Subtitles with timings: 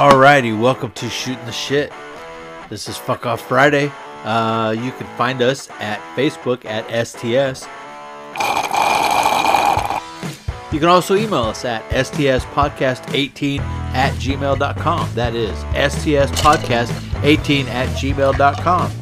[0.00, 1.92] Alrighty, welcome to Shooting the Shit.
[2.70, 3.92] This is Fuck Off Friday.
[4.24, 7.66] Uh, you can find us at Facebook at STS.
[10.72, 15.14] You can also email us at stspodcast18 at gmail.com.
[15.14, 18.92] That is stspodcast18 at gmail.com.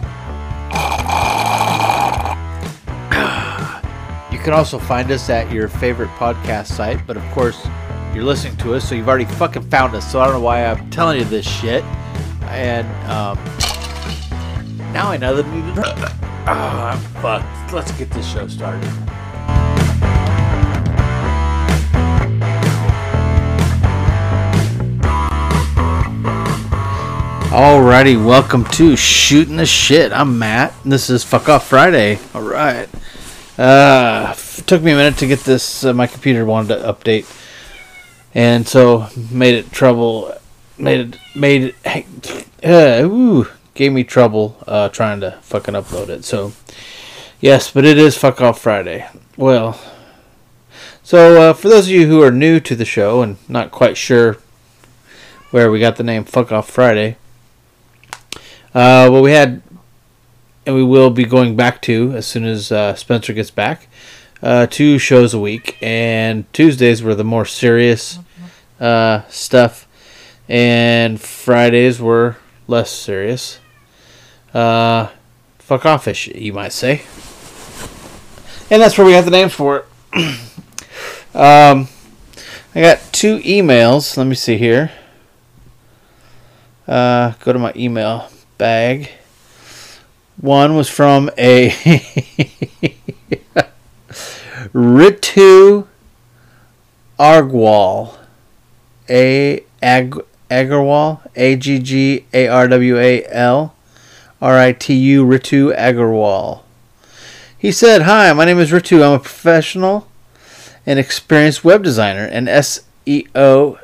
[4.32, 7.66] You can also find us at your favorite podcast site, but of course,
[8.18, 10.10] you're listening to us, so you've already fucking found us.
[10.10, 11.84] So I don't know why I'm telling you this shit.
[12.46, 13.38] And um,
[14.92, 15.62] now I know that we.
[15.80, 15.94] Oh,
[16.50, 17.72] I'm fucked.
[17.72, 18.82] Let's get this show started.
[27.52, 30.10] Alrighty, welcome to Shooting the Shit.
[30.10, 30.74] I'm Matt.
[30.82, 32.18] and This is Fuck Off Friday.
[32.34, 32.88] Alright.
[33.56, 35.84] Uh, f- took me a minute to get this.
[35.84, 37.26] Uh, my computer wanted to update,
[38.38, 40.32] and so made it trouble.
[40.78, 42.46] Made it made it.
[42.64, 46.24] Uh, ooh, gave me trouble uh, trying to fucking upload it.
[46.24, 46.52] So
[47.40, 49.08] yes, but it is Fuck Off Friday.
[49.36, 49.80] Well,
[51.02, 53.96] so uh, for those of you who are new to the show and not quite
[53.96, 54.36] sure
[55.50, 57.16] where we got the name Fuck Off Friday,
[58.72, 59.62] uh, well, we had
[60.64, 63.88] and we will be going back to as soon as uh, Spencer gets back.
[64.40, 68.20] Uh, two shows a week, and Tuesdays were the more serious
[68.80, 69.86] uh, stuff,
[70.48, 73.58] and Fridays were less serious.
[74.54, 75.08] Uh,
[75.58, 77.02] fuck offish, you might say.
[78.70, 79.84] And that's where we got the names for it.
[81.34, 81.88] um,
[82.74, 84.16] I got two emails.
[84.16, 84.90] Let me see here.
[86.86, 89.10] Uh, go to my email bag.
[90.40, 91.70] One was from a
[94.72, 95.86] Ritu
[97.18, 98.17] Argwal.
[99.08, 100.16] A Ag
[100.50, 101.20] Agarwal.
[101.36, 103.74] A G G A R W A L.
[104.40, 106.62] R I T U Ritu Agarwal.
[107.58, 109.02] He said, Hi, my name is Ritu.
[109.02, 110.08] I'm a professional
[110.86, 113.78] and experienced web designer and SEO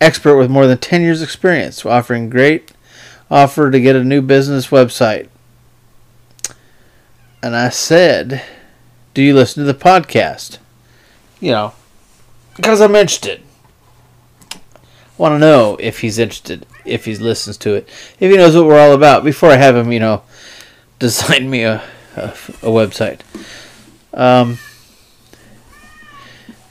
[0.00, 2.72] expert with more than 10 years experience offering great
[3.30, 5.28] offer to get a new business website
[7.42, 8.42] and I said,
[9.14, 10.58] Do you listen to the podcast?
[11.40, 11.72] You know,
[12.56, 13.42] because I'm interested.
[15.18, 17.88] Want to know if he's interested, if he listens to it,
[18.20, 20.22] if he knows what we're all about before I have him, you know,
[20.98, 21.82] design me a,
[22.16, 23.20] a, a website.
[24.14, 24.58] Um,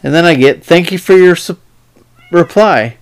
[0.02, 1.58] and then I get, Thank you for your su-
[2.32, 2.98] reply.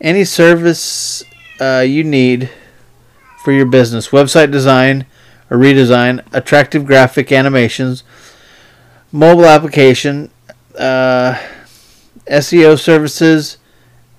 [0.00, 1.22] Any service
[1.60, 2.50] uh, you need
[3.42, 5.06] for your business, website design,
[5.50, 8.04] a redesign, attractive graphic animations,
[9.10, 10.30] mobile application,
[10.78, 11.38] uh,
[12.26, 13.57] SEO services,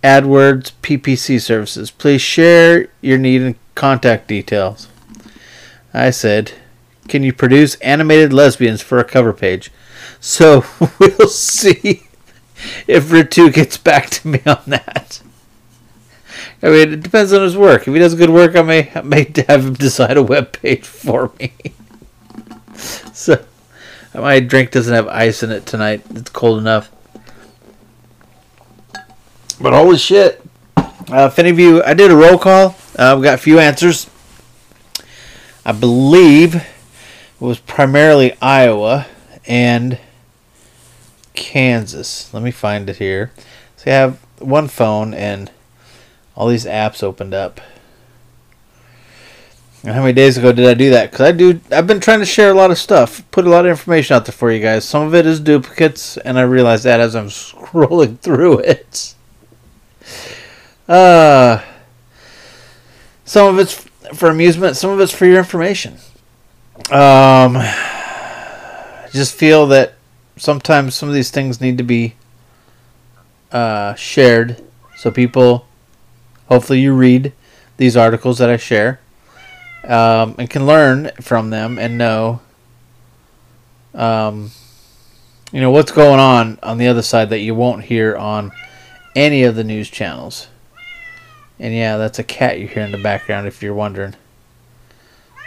[0.04, 1.92] AdWords, PPC services.
[1.92, 4.88] Please share your need and contact details.
[5.94, 6.54] I said,
[7.08, 9.72] can you produce animated lesbians for a cover page?
[10.20, 10.66] So
[11.00, 12.04] we'll see
[12.88, 15.22] if Ritu gets back to me on that.
[16.62, 17.88] I mean, it depends on his work.
[17.88, 20.86] If he does good work, I may I may have him design a web page
[20.86, 21.54] for me.
[23.14, 23.44] so,
[24.14, 26.04] my drink doesn't have ice in it tonight.
[26.12, 26.92] It's cold enough.
[29.62, 30.42] But holy shit!
[30.78, 32.76] Uh, if any of you, I did a roll call.
[32.96, 34.10] Uh, we got a few answers.
[35.66, 36.66] I believe it
[37.40, 39.08] was primarily Iowa
[39.46, 40.00] and
[41.34, 42.34] Kansas.
[42.34, 43.32] Let me find it here.
[43.76, 45.52] So I have one phone and
[46.36, 47.60] all these apps opened up.
[49.84, 51.12] And how many days ago did I do that?
[51.12, 51.60] Because I do.
[51.72, 54.26] I've been trying to share a lot of stuff, put a lot of information out
[54.26, 54.84] there for you guys.
[54.84, 59.16] Some of it is duplicates, and I realize that as I'm scrolling through it.
[60.88, 61.64] Uh,
[63.26, 65.98] some of it's for amusement, some of it's for your information.
[66.92, 67.56] Um,
[69.12, 69.96] just feel that
[70.38, 72.16] sometimes some of these things need to be
[73.52, 74.64] uh, shared
[74.96, 75.68] so people
[76.50, 77.32] Hopefully, you read
[77.78, 79.00] these articles that I share
[79.84, 82.42] um, and can learn from them and know,
[83.94, 84.50] um,
[85.52, 88.52] you know, what's going on on the other side that you won't hear on
[89.16, 90.48] any of the news channels.
[91.60, 94.16] And yeah, that's a cat you hear in the background if you're wondering.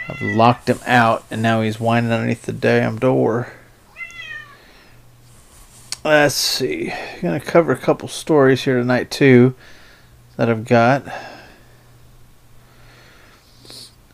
[0.07, 3.53] I've locked him out and now he's whining underneath the damn door.
[6.03, 6.91] Let's see.
[6.91, 9.55] I'm going to cover a couple stories here tonight, too
[10.35, 11.05] that I've got.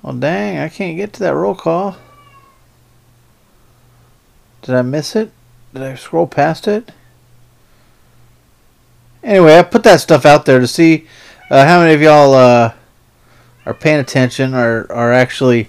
[0.02, 1.98] Well, dang, I can't get to that roll call.
[4.62, 5.32] Did I miss it?
[5.74, 6.92] Did I scroll past it?
[9.24, 11.08] Anyway, I put that stuff out there to see
[11.50, 12.74] Uh, how many of y'all uh,
[13.66, 15.68] are paying attention or are actually,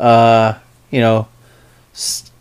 [0.00, 0.54] uh,
[0.90, 1.28] you know,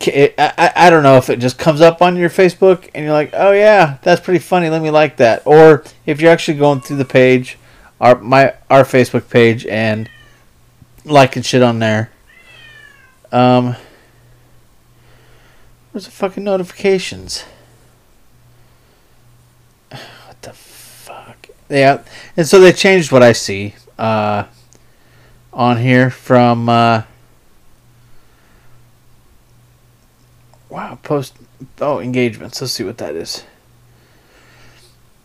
[0.08, 3.14] I, I, I don't know if it just comes up on your Facebook and you're
[3.14, 4.70] like, oh yeah, that's pretty funny.
[4.70, 5.42] Let me like that.
[5.46, 7.58] Or if you're actually going through the page,
[8.00, 10.10] our my our Facebook page and
[11.04, 12.10] liking shit on there.
[13.34, 13.76] Um,
[15.92, 17.44] where's the fucking notifications?
[19.90, 21.52] What the fuck?
[21.72, 22.04] Yeah,
[22.36, 24.44] and so they changed what I see uh,
[25.54, 26.68] on here from.
[26.68, 27.04] Uh,
[30.70, 31.38] wow, post.
[31.80, 32.60] Oh, engagements.
[32.60, 33.46] Let's see what that is.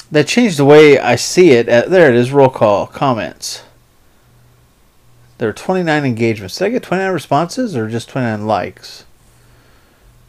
[0.08, 1.66] They changed the way I see it.
[1.66, 2.30] There it is.
[2.30, 3.64] Roll call comments.
[5.38, 6.58] There are 29 engagements.
[6.58, 9.04] Did I get 29 responses or just 29 likes?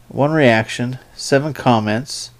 [0.08, 2.32] One reaction, seven comments.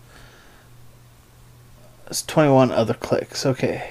[2.08, 3.44] That's 21 other clicks.
[3.44, 3.90] Okay.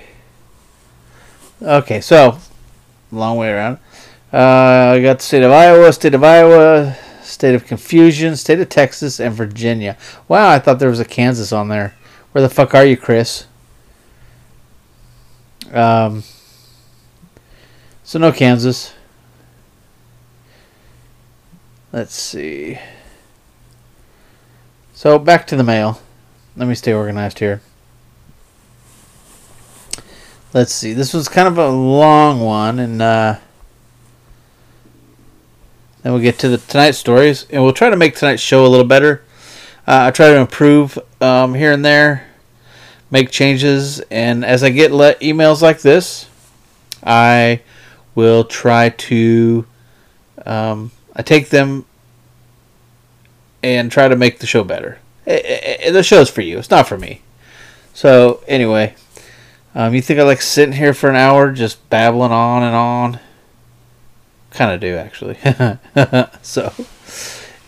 [1.61, 2.39] Okay, so
[3.11, 3.77] long way around.
[4.33, 8.69] Uh, I got the state of Iowa, state of Iowa, state of confusion, state of
[8.69, 9.95] Texas, and Virginia.
[10.27, 11.95] Wow, I thought there was a Kansas on there.
[12.31, 13.45] Where the fuck are you, Chris?
[15.71, 16.23] Um.
[18.03, 18.95] So no Kansas.
[21.93, 22.79] Let's see.
[24.95, 26.01] So back to the mail.
[26.55, 27.61] Let me stay organized here.
[30.53, 30.94] Let's see.
[30.94, 33.38] This was kind of a long one, and uh,
[36.01, 38.67] then we'll get to the tonight's stories, and we'll try to make tonight's show a
[38.67, 39.23] little better.
[39.88, 42.27] Uh, I try to improve um, here and there,
[43.11, 46.29] make changes, and as I get emails like this,
[47.03, 47.61] I
[48.15, 49.65] will try to
[50.45, 51.85] um, I take them
[53.61, 54.99] and try to make the show better.
[55.25, 56.57] It, it, the show's for you.
[56.57, 57.21] It's not for me.
[57.94, 58.95] So anyway,
[59.77, 63.19] um, you think I like sitting here for an hour just babbling on and on?
[64.50, 65.38] Kind of do actually.
[66.41, 66.74] so,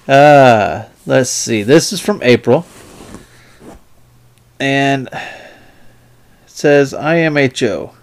[0.07, 1.61] uh, let's see.
[1.61, 2.65] This is from April,
[4.59, 5.21] and it
[6.47, 7.93] says IMHO.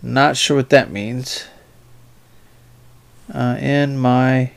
[0.00, 1.48] Not sure what that means.
[3.34, 4.52] Uh, in my.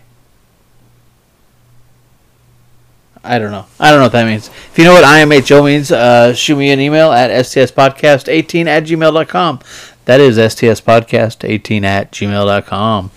[3.24, 3.66] I don't know.
[3.80, 4.48] I don't know what that means.
[4.48, 9.60] If you know what IMHO means, uh, shoot me an email at stspodcast18 at gmail.com.
[10.06, 13.12] That is stspodcast18 at gmail.com.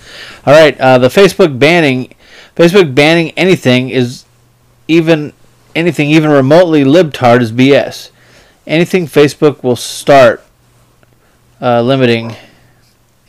[0.46, 0.78] All right.
[0.78, 2.14] Uh, the Facebook banning,
[2.54, 4.26] Facebook banning anything is
[4.88, 5.32] even
[5.74, 8.10] anything even remotely libtard is BS.
[8.66, 10.44] Anything Facebook will start
[11.60, 12.36] uh, limiting,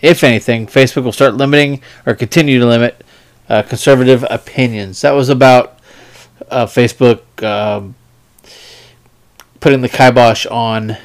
[0.02, 3.04] if anything, Facebook will start limiting or continue to limit
[3.48, 5.02] uh, conservative opinions.
[5.02, 5.75] That was about
[6.50, 7.96] uh, Facebook um,
[9.60, 10.98] putting the kibosh on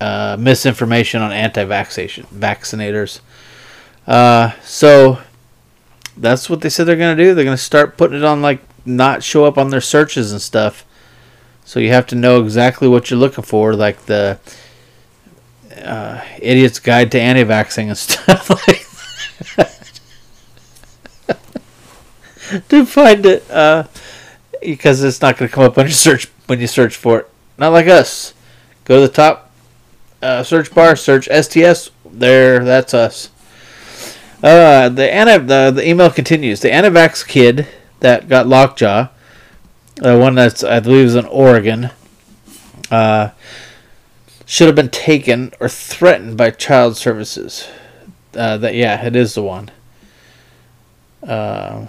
[0.00, 3.20] uh, misinformation on anti-vaccination vaccinators.
[4.06, 5.18] Uh, so
[6.16, 7.34] that's what they said they're going to do.
[7.34, 10.40] They're going to start putting it on like not show up on their searches and
[10.40, 10.84] stuff.
[11.64, 14.38] So you have to know exactly what you're looking for, like the
[15.84, 18.86] uh, Idiot's Guide to Anti-Vaxxing and stuff like
[19.56, 20.00] that.
[22.70, 23.84] to find it, uh,
[24.60, 27.30] because it's not going to come up your search when you search for it.
[27.56, 28.34] Not like us.
[28.84, 29.50] Go to the top
[30.22, 31.90] uh, search bar, search STS.
[32.04, 33.30] There, that's us.
[34.42, 36.60] Uh, the anti the, the email continues.
[36.60, 37.66] The anti-vax kid
[38.00, 39.08] that got lockjaw,
[39.96, 41.90] the one that's I believe is in Oregon,
[42.90, 43.30] uh,
[44.46, 47.68] should have been taken or threatened by child services.
[48.34, 49.70] Uh, that yeah, it is the one.
[51.26, 51.88] Uh,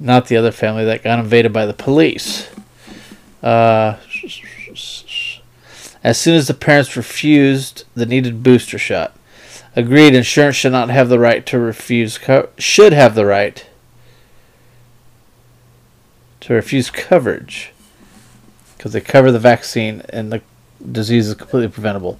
[0.00, 2.48] not the other family that got invaded by the police.
[3.42, 3.96] Uh,
[6.02, 9.14] as soon as the parents refused the needed booster shot,
[9.76, 13.66] agreed insurance should not have the right to refuse co- should have the right
[16.40, 17.72] to refuse coverage
[18.76, 20.40] because they cover the vaccine and the
[20.90, 22.18] disease is completely preventable.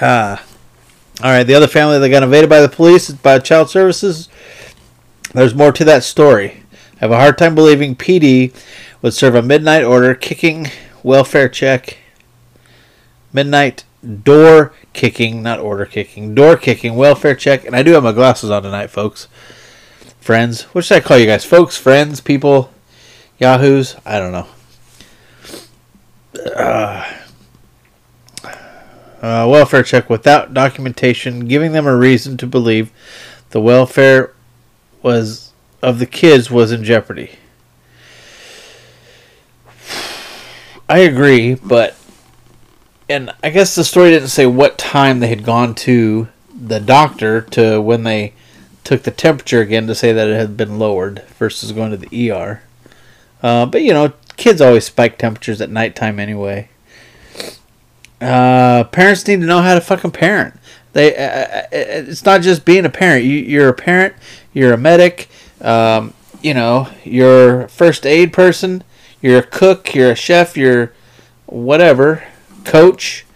[0.00, 0.42] Ah.
[1.22, 4.28] All right, the other family that got invaded by the police by child services.
[5.32, 6.64] There's more to that story.
[6.96, 8.52] I have a hard time believing PD
[9.00, 10.70] would serve a midnight order kicking
[11.02, 11.98] welfare check.
[13.32, 13.84] Midnight
[14.22, 17.64] door kicking, not order kicking, door kicking welfare check.
[17.64, 19.28] And I do have my glasses on tonight, folks.
[20.20, 20.62] Friends.
[20.74, 21.44] What should I call you guys?
[21.44, 22.72] Folks, friends, people,
[23.38, 23.94] yahoos?
[24.04, 24.48] I don't know
[29.24, 32.90] uh, welfare check without documentation, giving them a reason to believe
[33.50, 34.34] the welfare
[35.00, 37.30] was of the kids was in jeopardy.
[40.90, 41.96] I agree, but
[43.08, 47.40] and I guess the story didn't say what time they had gone to the doctor
[47.40, 48.34] to when they
[48.82, 52.30] took the temperature again to say that it had been lowered versus going to the
[52.30, 52.60] ER.
[53.42, 56.68] Uh, but you know, kids always spike temperatures at nighttime anyway.
[58.24, 60.54] Uh, parents need to know how to fucking parent.
[60.94, 63.24] They, uh, uh, uh it's not just being a parent.
[63.24, 64.14] You, you're a parent.
[64.52, 65.28] You're a medic.
[65.60, 68.82] Um, you know, you're a first aid person.
[69.20, 69.94] You're a cook.
[69.94, 70.56] You're a chef.
[70.56, 70.92] You're
[71.46, 72.24] whatever
[72.64, 73.26] coach.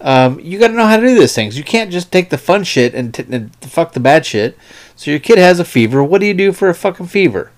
[0.00, 1.58] Um, you got to know how to do these things.
[1.58, 4.58] You can't just take the fun shit and, t- and fuck the bad shit.
[4.96, 6.02] So your kid has a fever.
[6.02, 7.52] What do you do for a fucking fever?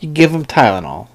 [0.00, 1.08] You give them Tylenol.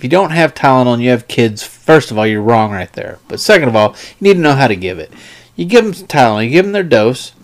[0.00, 2.90] If you don't have Tylenol and you have kids, first of all, you're wrong right
[2.94, 3.18] there.
[3.28, 5.12] But second of all, you need to know how to give it.
[5.56, 7.34] You give them Tylenol, you give them their dose,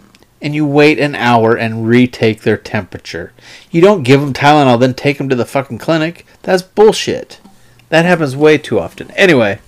[0.41, 3.35] and you wait an hour and retake their temperature.
[3.71, 6.25] You don't give them Tylenol, then take them to the fucking clinic.
[6.45, 7.43] That's bullshit.
[7.91, 9.11] That happens way too often.
[9.11, 9.59] Anyway,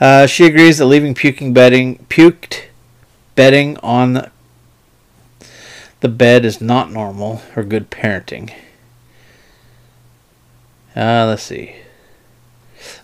[0.00, 2.62] uh, she agrees that leaving puking bedding, puked
[3.36, 4.32] bedding on
[6.00, 8.52] the bed is not normal or good parenting.
[10.96, 11.76] Uh, let's see.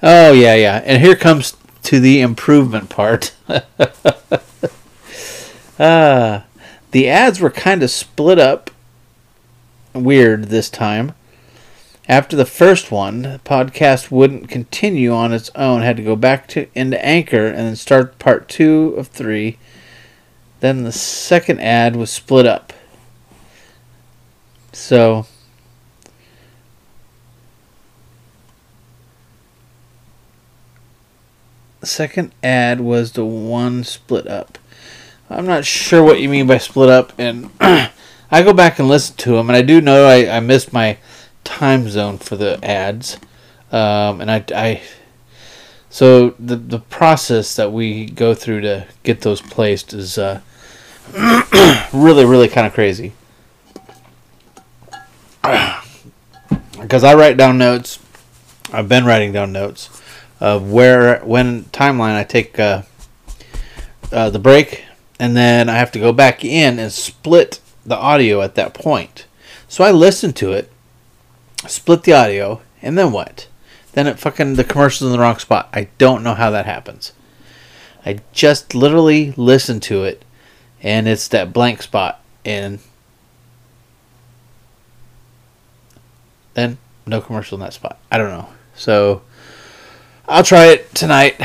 [0.02, 0.82] Oh, yeah, yeah.
[0.84, 3.34] And here comes to the improvement part.
[3.48, 3.60] uh,
[6.90, 8.70] the ads were kind of split up
[9.92, 11.12] weird this time.
[12.08, 16.48] After the first one, the podcast wouldn't continue on its own, had to go back
[16.48, 19.58] to into Anchor and then start part two of three.
[20.60, 22.72] Then the second ad was split up.
[24.72, 25.26] So
[31.82, 34.56] the second ad was the one split up.
[35.28, 37.90] I'm not sure what you mean by split up, and I
[38.30, 40.98] go back and listen to them, and I do know I, I missed my
[41.42, 43.16] time zone for the ads,
[43.72, 44.80] um, and I, I
[45.90, 50.40] so the the process that we go through to get those placed is uh,
[51.92, 53.12] really really kind of crazy.
[56.80, 58.00] Because I write down notes,
[58.72, 60.01] I've been writing down notes
[60.42, 62.82] of where when timeline I take uh,
[64.10, 64.84] uh, the break,
[65.20, 69.26] and then I have to go back in and split the audio at that point.
[69.68, 70.68] So I listen to it
[71.68, 73.46] split the audio, and then what?
[73.92, 75.68] Then it fucking the commercial's in the wrong spot.
[75.72, 77.12] I don't know how that happens.
[78.04, 80.24] I just literally listen to it,
[80.82, 82.80] and it's that blank spot, and
[86.54, 88.00] then no commercial in that spot.
[88.10, 88.48] I don't know.
[88.74, 89.22] So
[90.32, 91.38] I'll try it tonight,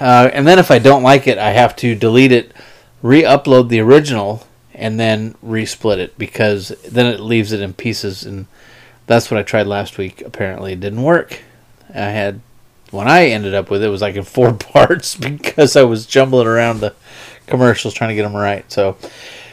[0.00, 2.54] uh, and then if I don't like it, I have to delete it,
[3.02, 8.46] re-upload the original, and then resplit it because then it leaves it in pieces and
[9.06, 10.22] that's what I tried last week.
[10.22, 11.42] Apparently, it didn't work.
[11.90, 12.40] I had
[12.90, 16.06] when I ended up with it, it was like in four parts because I was
[16.06, 16.94] jumbling around the
[17.46, 18.64] commercials trying to get them right.
[18.72, 18.96] So,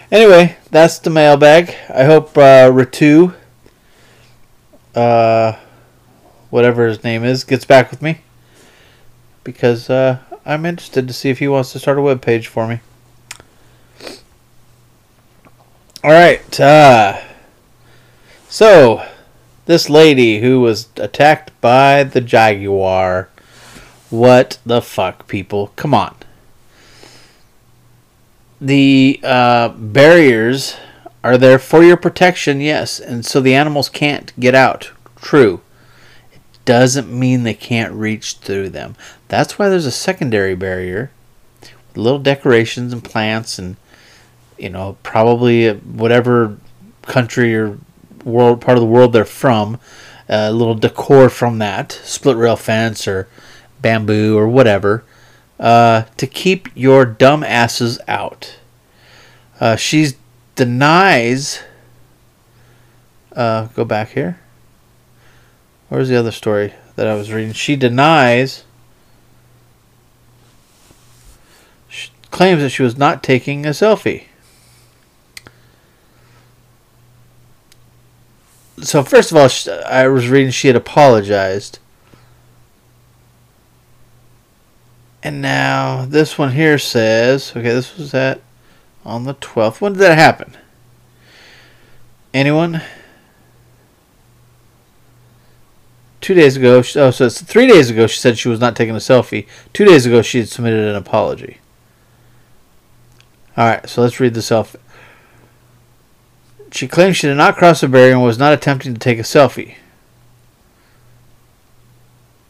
[0.09, 1.75] anyway, that's the mailbag.
[1.93, 3.35] I hope uh, Ratu,
[4.95, 5.59] uh,
[6.49, 8.21] whatever his name is, gets back with me
[9.43, 12.67] because uh, I'm interested to see if he wants to start a web page for
[12.67, 12.79] me.
[16.03, 16.59] All right.
[16.59, 17.19] Uh,
[18.47, 19.05] so
[19.69, 23.29] this lady who was attacked by the jaguar.
[24.09, 25.67] What the fuck, people?
[25.75, 26.15] Come on.
[28.59, 30.75] The uh, barriers
[31.23, 34.91] are there for your protection, yes, and so the animals can't get out.
[35.17, 35.61] True.
[36.69, 38.95] Doesn't mean they can't reach through them.
[39.27, 41.09] That's why there's a secondary barrier
[41.61, 43.75] with little decorations and plants and
[44.59, 46.57] you know, probably whatever
[47.03, 47.79] country or
[48.23, 49.79] world part of the world they're from,
[50.27, 53.27] a little decor from that, split rail fence or
[53.81, 55.03] bamboo or whatever,
[55.59, 58.59] uh, to keep your dumb asses out.
[59.59, 60.11] Uh, she
[60.55, 61.63] denies.
[63.31, 64.39] Uh, go back here.
[65.89, 67.53] Where's the other story that I was reading?
[67.53, 68.63] She denies.
[71.87, 74.25] She claims that she was not taking a selfie.
[78.81, 79.49] so first of all,
[79.85, 81.79] I was reading she had apologized.
[85.21, 88.41] And now this one here says, okay, this was at
[89.03, 89.81] on the 12th.
[89.81, 90.55] When did that happen?
[92.33, 92.81] Anyone?
[96.21, 98.95] Two days ago, oh, so it's three days ago she said she was not taking
[98.95, 99.47] a selfie.
[99.73, 101.59] Two days ago she had submitted an apology.
[103.57, 104.79] Alright, so let's read the selfie.
[106.71, 109.23] She claims she did not cross the barrier and was not attempting to take a
[109.23, 109.75] selfie.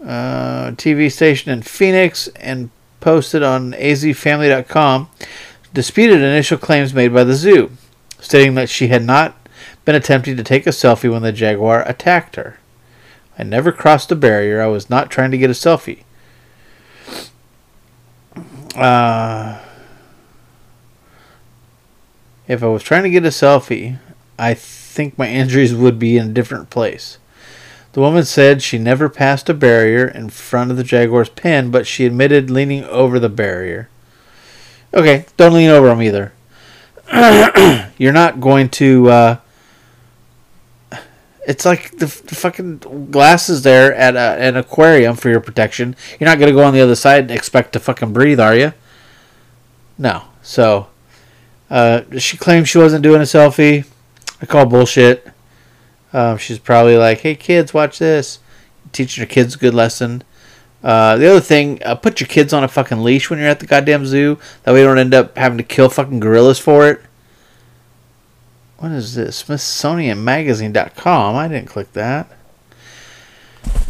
[0.03, 5.09] Uh, TV station in Phoenix and posted on azfamily.com
[5.73, 7.71] disputed initial claims made by the zoo,
[8.19, 9.35] stating that she had not
[9.85, 12.58] been attempting to take a selfie when the jaguar attacked her.
[13.39, 14.61] I never crossed a barrier.
[14.61, 16.03] I was not trying to get a selfie.
[18.75, 19.59] Uh,
[22.49, 23.97] if I was trying to get a selfie,
[24.37, 27.17] I think my injuries would be in a different place.
[27.93, 31.87] The woman said she never passed a barrier in front of the jaguar's pen, but
[31.87, 33.89] she admitted leaning over the barrier.
[34.93, 36.33] Okay, don't lean over them either.
[37.97, 39.09] You're not going to.
[39.09, 39.37] Uh,
[41.49, 42.77] it's like the, the, fucking
[43.09, 45.95] glasses there at a, an aquarium for your protection.
[46.19, 48.55] You're not going to go on the other side and expect to fucking breathe, are
[48.55, 48.73] you?
[49.97, 50.25] No.
[50.43, 50.89] So,
[51.71, 53.87] uh, she claims she wasn't doing a selfie.
[54.39, 55.27] I call bullshit.
[56.13, 58.39] Um, she's probably like, "Hey kids, watch this."
[58.91, 60.23] Teaching her kids a good lesson.
[60.83, 63.59] Uh, the other thing, uh, put your kids on a fucking leash when you're at
[63.59, 64.37] the goddamn zoo.
[64.63, 67.01] That way you don't end up having to kill fucking gorillas for it.
[68.79, 69.43] What is this?
[69.43, 71.35] SmithsonianMagazine.com.
[71.35, 72.31] I didn't click that.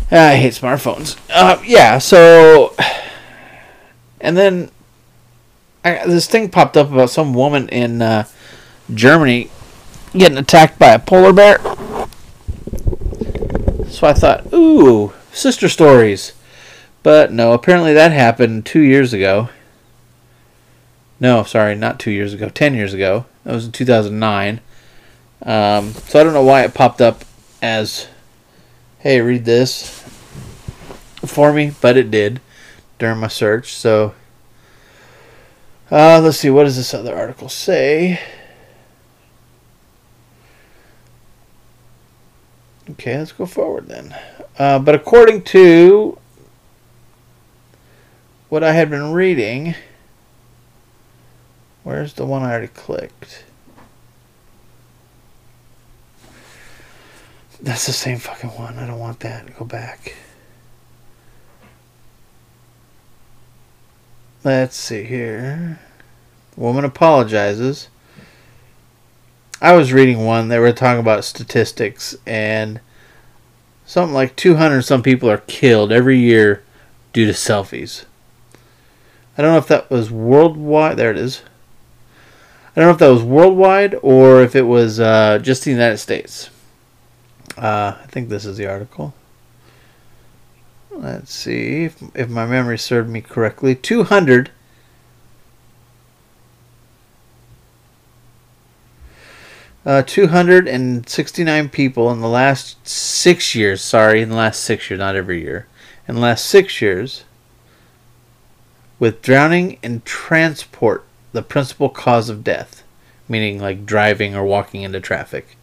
[0.09, 1.15] I hate smartphones.
[1.29, 2.75] Uh, yeah, so.
[4.19, 4.71] And then
[5.85, 8.25] I, this thing popped up about some woman in uh,
[8.91, 9.51] Germany
[10.13, 11.59] getting attacked by a polar bear.
[13.87, 16.33] So I thought, ooh, sister stories.
[17.03, 19.49] But no, apparently that happened two years ago.
[21.19, 23.25] No, sorry, not two years ago, ten years ago.
[23.43, 24.61] That was in 2009.
[25.41, 27.23] Um, so I don't know why it popped up
[27.61, 28.07] as,
[28.99, 30.01] hey, read this
[31.25, 32.41] for me, but it did
[32.97, 33.73] during my search.
[33.73, 34.13] So
[35.91, 38.19] uh, let's see, what does this other article say?
[42.91, 44.15] Okay, let's go forward then.
[44.57, 46.17] Uh, but according to
[48.49, 49.75] what I had been reading,
[51.83, 53.45] where's the one I already clicked?
[57.61, 58.77] That's the same fucking one.
[58.77, 59.57] I don't want that.
[59.57, 60.15] Go back.
[64.43, 65.79] Let's see here.
[66.55, 67.89] woman apologizes.
[69.61, 70.47] I was reading one.
[70.47, 72.79] They were talking about statistics, and
[73.85, 76.63] something like 200 some people are killed every year
[77.11, 78.05] due to selfies.
[79.37, 80.95] I don't know if that was worldwide.
[80.95, 81.41] There it is.
[82.73, 85.97] I don't know if that was worldwide or if it was uh, just the United
[85.97, 86.49] States.
[87.59, 89.13] Uh, I think this is the article.
[90.91, 93.75] Let's see if, if my memory served me correctly.
[93.75, 94.51] 200
[99.85, 103.81] Uh, 269 people in the last six years.
[103.81, 105.67] Sorry, in the last six years, not every year.
[106.07, 107.23] In the last six years,
[108.99, 112.83] with drowning and transport the principal cause of death,
[113.27, 115.57] meaning like driving or walking into traffic.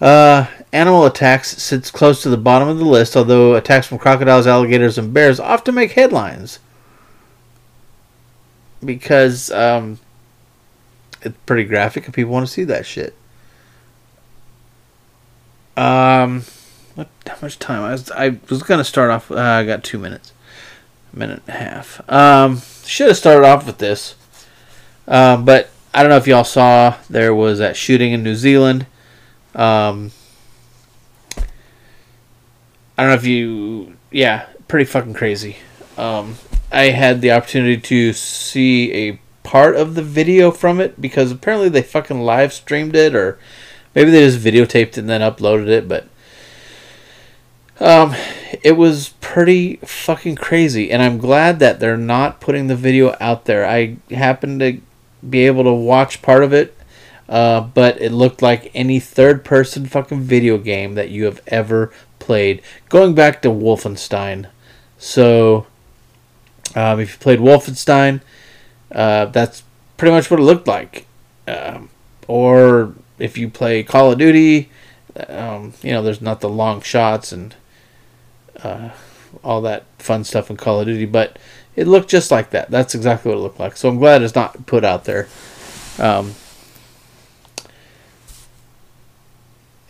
[0.00, 4.46] Uh, animal attacks sits close to the bottom of the list, although attacks from crocodiles,
[4.46, 6.58] alligators, and bears often make headlines.
[8.82, 9.98] Because um,
[11.22, 13.14] it's pretty graphic and people want to see that shit.
[15.76, 16.44] Um,
[16.94, 17.82] what, how much time?
[17.82, 19.30] I was, I was going to start off.
[19.30, 20.32] Uh, I got two minutes.
[21.12, 22.10] A minute and a half.
[22.10, 24.14] Um, should have started off with this.
[25.06, 28.86] Um, but I don't know if y'all saw there was that shooting in New Zealand.
[29.54, 30.12] Um,
[32.96, 35.56] I don't know if you, yeah, pretty fucking crazy.
[35.96, 36.36] Um,
[36.70, 41.68] I had the opportunity to see a part of the video from it because apparently
[41.68, 43.38] they fucking live streamed it or
[43.94, 46.06] maybe they just videotaped it and then uploaded it, but
[47.80, 48.14] um,
[48.62, 53.46] it was pretty fucking crazy, and I'm glad that they're not putting the video out
[53.46, 53.66] there.
[53.66, 54.80] I happened to
[55.28, 56.76] be able to watch part of it
[57.30, 61.92] uh, but it looked like any third person fucking video game that you have ever
[62.18, 62.60] played.
[62.88, 64.48] Going back to Wolfenstein.
[64.98, 65.66] So,
[66.74, 68.20] um, if you played Wolfenstein,
[68.90, 69.62] uh, that's
[69.96, 71.06] pretty much what it looked like.
[71.46, 71.88] Um,
[72.26, 74.68] or if you play Call of Duty,
[75.28, 77.54] um, you know, there's not the long shots and
[78.64, 78.90] uh,
[79.44, 81.38] all that fun stuff in Call of Duty, but
[81.76, 82.72] it looked just like that.
[82.72, 83.76] That's exactly what it looked like.
[83.76, 85.28] So I'm glad it's not put out there.
[85.98, 86.34] Um,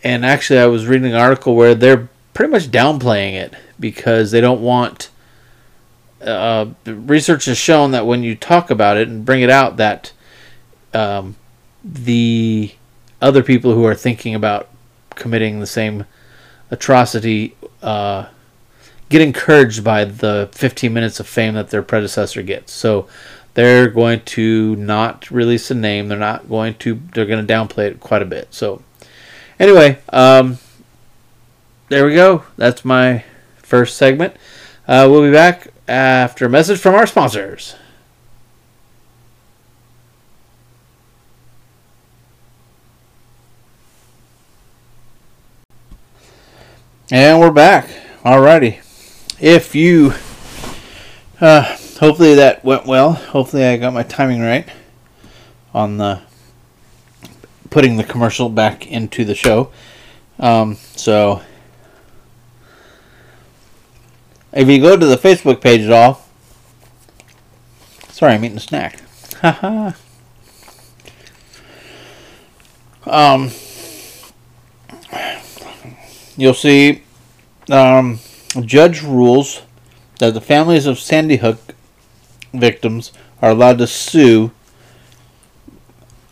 [0.03, 4.41] and actually, I was reading an article where they're pretty much downplaying it because they
[4.41, 5.09] don't want.
[6.21, 10.11] Uh, research has shown that when you talk about it and bring it out, that
[10.93, 11.35] um,
[11.83, 12.71] the
[13.21, 14.69] other people who are thinking about
[15.15, 16.05] committing the same
[16.69, 18.27] atrocity uh,
[19.09, 22.71] get encouraged by the 15 minutes of fame that their predecessor gets.
[22.71, 23.07] So
[23.53, 26.07] they're going to not release a name.
[26.07, 26.99] They're not going to.
[27.13, 28.53] They're going to downplay it quite a bit.
[28.53, 28.81] So
[29.61, 30.57] anyway, um,
[31.89, 32.43] there we go.
[32.57, 33.23] That's my
[33.57, 34.35] first segment.
[34.87, 37.75] Uh, we'll be back after a message from our sponsors.
[47.11, 47.89] And we're back.
[48.23, 48.79] Alrighty.
[49.39, 50.13] If you,
[51.41, 51.63] uh,
[51.99, 53.13] hopefully that went well.
[53.13, 54.67] Hopefully I got my timing right
[55.73, 56.21] on the
[57.71, 59.71] putting the commercial back into the show.
[60.37, 61.41] Um, so
[64.53, 66.23] if you go to the Facebook page at all,
[68.09, 69.01] sorry, I'm eating a snack.
[69.41, 69.93] Haha.
[73.07, 73.49] um
[76.37, 77.01] you'll see
[77.71, 78.19] um,
[78.63, 79.63] judge rules
[80.19, 81.73] that the families of Sandy Hook
[82.53, 84.51] victims are allowed to sue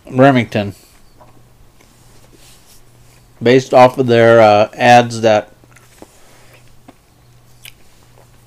[0.09, 0.75] Remington
[3.41, 5.53] based off of their uh, ads that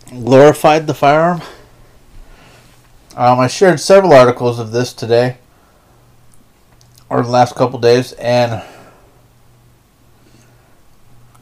[0.08, 1.40] glorified the firearm.
[3.16, 5.36] Um, I shared several articles of this today
[7.08, 8.62] or the last couple days, and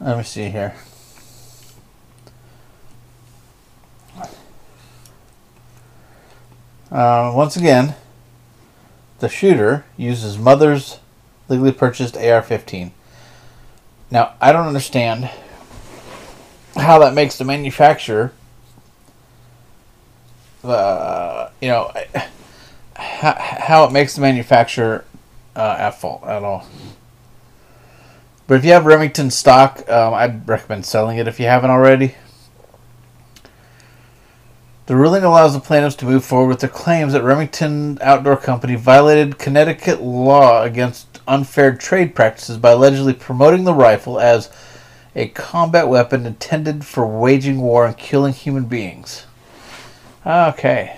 [0.01, 0.75] let me see here.
[6.91, 7.95] Uh, once again,
[9.19, 10.99] the shooter uses mother's
[11.47, 12.91] legally purchased AR 15.
[14.11, 15.29] Now, I don't understand
[16.75, 18.33] how that makes the manufacturer,
[20.65, 21.93] uh, you know,
[22.95, 25.05] how, how it makes the manufacturer
[25.55, 26.67] uh, at fault at all.
[28.47, 32.15] But if you have Remington stock, um, I'd recommend selling it if you haven't already.
[34.87, 38.75] The ruling allows the plaintiffs to move forward with their claims that Remington Outdoor Company
[38.75, 44.49] violated Connecticut law against unfair trade practices by allegedly promoting the rifle as
[45.15, 49.25] a combat weapon intended for waging war and killing human beings.
[50.25, 50.97] Okay.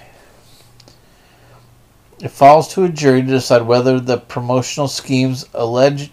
[2.19, 6.11] It falls to a jury to decide whether the promotional schemes alleged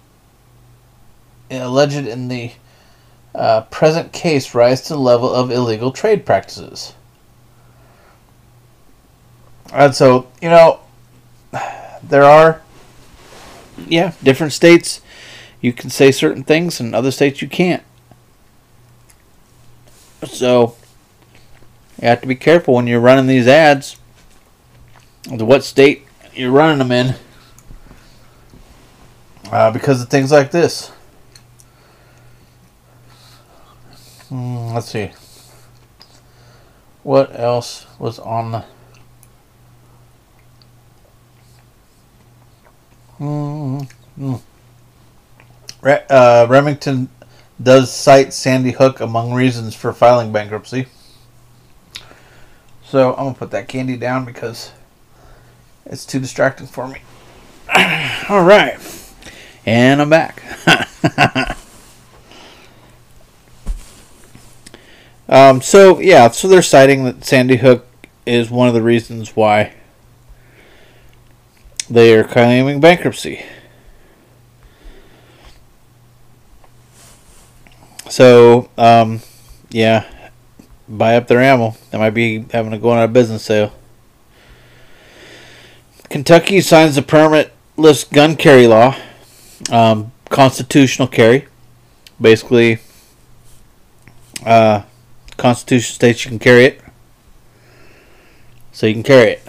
[1.51, 2.53] alleged in the
[3.35, 6.95] uh, present case rise to the level of illegal trade practices.
[9.73, 10.81] And so, you know,
[12.03, 12.63] there are,
[13.89, 15.01] yeah, different states
[15.61, 17.83] you can say certain things, and other states you can't.
[20.27, 20.77] So,
[22.01, 23.97] you have to be careful when you're running these ads,
[25.29, 27.15] what state you're running them in,
[29.53, 30.89] uh, because of things like this.
[34.29, 35.11] Hmm, let's see.
[37.03, 38.65] What else was on the
[44.21, 45.87] Mm-hmm.
[45.87, 47.09] Re- uh, Remington
[47.63, 50.87] does cite Sandy Hook among reasons for filing bankruptcy.
[52.85, 54.73] So I'm gonna put that candy down because
[55.87, 57.01] it's too distracting for me.
[58.29, 58.79] All right,
[59.65, 60.43] and I'm back.
[65.29, 67.87] um, so yeah, so they're citing that Sandy Hook
[68.27, 69.73] is one of the reasons why
[71.89, 73.45] they are claiming bankruptcy.
[78.11, 79.21] So, um,
[79.71, 80.05] yeah,
[80.89, 81.77] buy up their ammo.
[81.91, 83.73] They might be having to go on a business sale.
[86.09, 88.97] Kentucky signs the permitless gun carry law,
[89.71, 91.47] um, constitutional carry.
[92.21, 92.81] Basically,
[94.45, 94.83] uh,
[95.39, 96.83] Constitution states you can carry it,
[98.73, 99.43] so you can carry it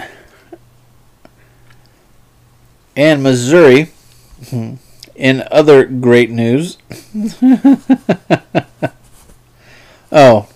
[2.95, 3.91] and Missouri.
[5.21, 6.79] In other great news,
[10.11, 10.49] oh,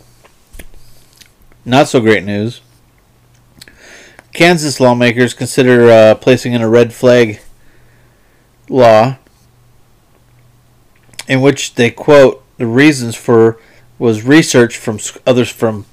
[1.63, 2.62] not so great news.
[4.34, 7.41] Kansas lawmakers consider uh, placing in a red flag
[8.67, 9.17] law
[11.28, 13.60] in which they quote the reasons for
[13.99, 14.97] was research from
[15.28, 15.86] others from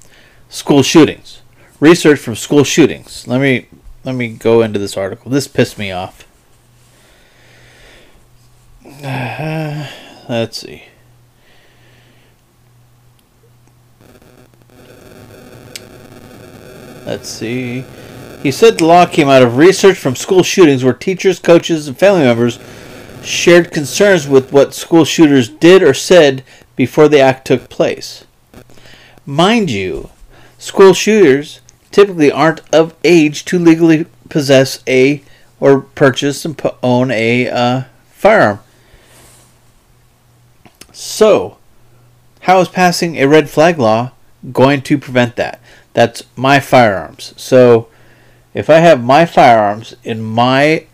[0.49, 1.43] school shootings.
[1.79, 3.27] Research from school shootings.
[3.27, 3.67] Let me
[4.03, 5.29] let me go into this article.
[5.29, 6.27] This pissed me off.
[9.03, 9.85] Uh,
[10.29, 10.85] let's see.
[17.05, 17.83] Let's see.
[18.41, 21.97] He said the law came out of research from school shootings where teachers, coaches, and
[21.97, 22.59] family members
[23.23, 26.43] shared concerns with what school shooters did or said
[26.75, 28.25] before the act took place.
[29.25, 30.09] Mind you,
[30.57, 31.59] school shooters
[31.91, 35.21] typically aren't of age to legally possess a
[35.59, 38.59] or purchase and own a uh, firearm.
[40.93, 41.57] So,
[42.41, 44.11] how is passing a red flag law
[44.51, 45.59] going to prevent that?
[45.93, 47.33] That's my firearms.
[47.35, 47.87] So,
[48.53, 50.85] if I have my firearms in my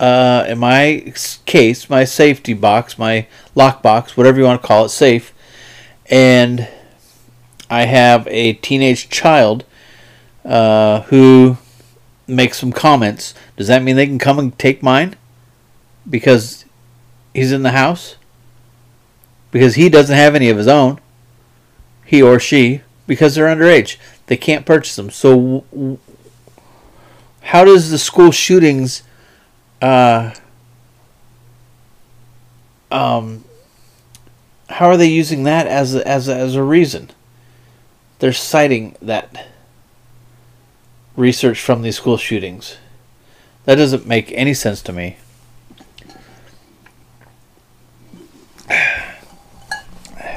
[0.00, 1.12] uh, in my
[1.44, 5.32] case, my safety box, my lock box, whatever you want to call it, safe,
[6.06, 6.66] and
[7.70, 9.64] I have a teenage child
[10.44, 11.58] uh, who
[12.26, 13.34] makes some comments.
[13.56, 15.16] Does that mean they can come and take mine
[16.08, 16.64] because
[17.34, 18.16] he's in the house?
[19.54, 20.98] Because he doesn't have any of his own,
[22.04, 23.98] he or she, because they're underage.
[24.26, 25.10] They can't purchase them.
[25.10, 25.98] So,
[27.42, 29.04] how does the school shootings
[29.80, 30.34] uh,
[32.90, 33.44] um,
[34.68, 37.10] how are they using that as a, as a, as a reason?
[38.18, 39.48] They're citing that
[41.16, 42.78] research from these school shootings.
[43.66, 45.16] That doesn't make any sense to me.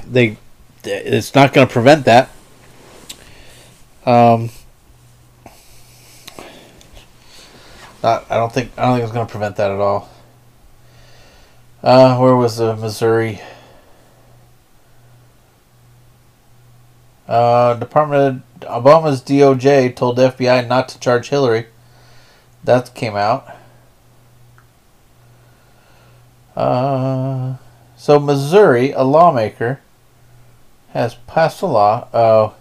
[0.10, 0.38] They,
[0.84, 2.30] it's not going to prevent that.
[4.06, 4.50] Um,
[8.04, 10.10] Not, I don't think I don't think it's going to prevent that at all.
[11.84, 13.42] Uh, where was the Missouri?
[17.28, 21.68] Uh, Department of Obama's DOJ told the FBI not to charge Hillary.
[22.64, 23.54] That came out.
[26.56, 27.58] Uh,
[27.96, 29.82] so Missouri, a lawmaker,
[30.98, 32.08] has passed a law.
[32.12, 32.56] Oh,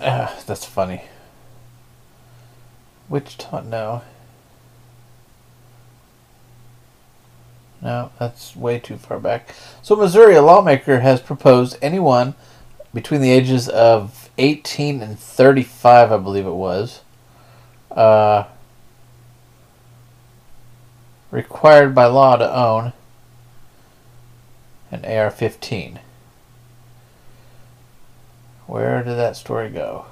[0.00, 1.02] uh, that's funny.
[3.10, 4.00] Wichita, no.
[7.82, 9.54] No, that's way too far back.
[9.82, 12.34] So, Missouri, a lawmaker has proposed anyone
[12.94, 17.02] between the ages of 18 and 35, I believe it was,
[17.90, 18.44] uh,
[21.30, 22.94] required by law to own
[24.90, 26.00] an AR 15.
[28.66, 30.06] Where did that story go?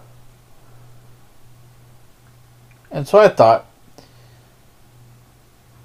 [2.91, 3.67] And so I thought,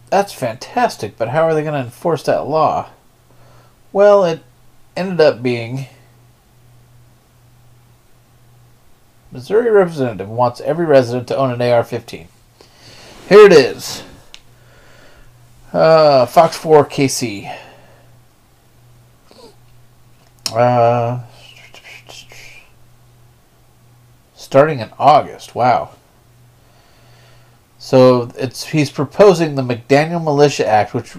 [0.09, 2.89] that's fantastic, but how are they going to enforce that law?
[3.91, 4.41] Well, it
[4.95, 5.87] ended up being
[9.31, 12.27] Missouri representative wants every resident to own an AR 15.
[13.27, 14.03] Here it is
[15.73, 17.57] uh, Fox 4 KC.
[20.53, 21.21] Uh,
[24.35, 25.55] starting in August.
[25.55, 25.91] Wow.
[27.79, 31.17] So it's he's proposing the McDaniel Militia Act, which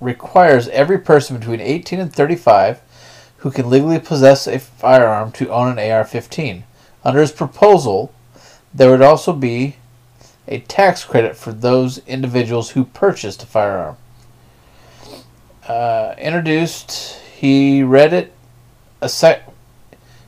[0.00, 2.80] requires every person between 18 and 35
[3.38, 6.62] who can legally possess a firearm to own an AR-15.
[7.04, 8.14] Under his proposal,
[8.72, 9.76] there would also be
[10.48, 13.96] a tax credit for those individuals who purchased a firearm.
[15.66, 18.32] Uh, introduced, he read it
[19.02, 19.46] a sec.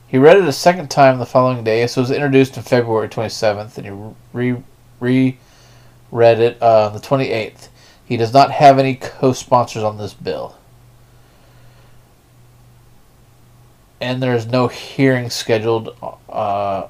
[0.07, 1.81] He read it a second time the following day.
[1.81, 4.61] It was introduced on February 27th, and he re
[4.99, 5.37] re
[6.11, 7.69] read it uh, on the 28th.
[8.05, 10.57] He does not have any co sponsors on this bill.
[13.99, 15.95] And there is no hearing scheduled
[16.29, 16.87] uh,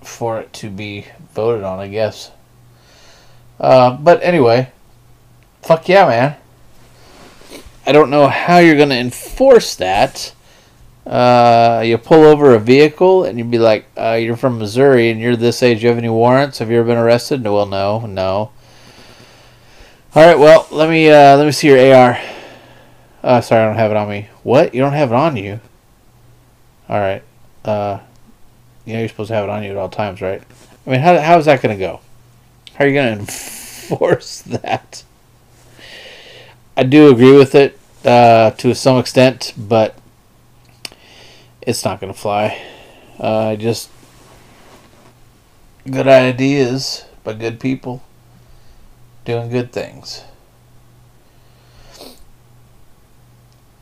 [0.00, 2.30] for it to be voted on, I guess.
[3.60, 4.70] Uh, but anyway,
[5.62, 6.36] fuck yeah, man.
[7.88, 10.34] I don't know how you're going to enforce that.
[11.06, 15.18] Uh, you pull over a vehicle and you'd be like, uh, "You're from Missouri and
[15.18, 15.82] you're this age.
[15.82, 16.58] You have any warrants?
[16.58, 18.50] Have you ever been arrested?" No, well, no, no.
[20.14, 22.20] All right, well, let me uh, let me see your AR.
[23.22, 24.28] Uh, sorry, I don't have it on me.
[24.42, 24.74] What?
[24.74, 25.58] You don't have it on you?
[26.90, 27.22] All right.
[27.64, 28.00] Uh,
[28.84, 30.42] you know you're supposed to have it on you at all times, right?
[30.86, 32.00] I mean, how how is that going to go?
[32.74, 35.04] How are you going to enforce that?
[36.76, 39.96] I do agree with it uh, to some extent, but
[41.62, 42.60] it's not going to fly.
[43.18, 43.90] Uh, just
[45.90, 48.02] good ideas by good people
[49.24, 50.22] doing good things.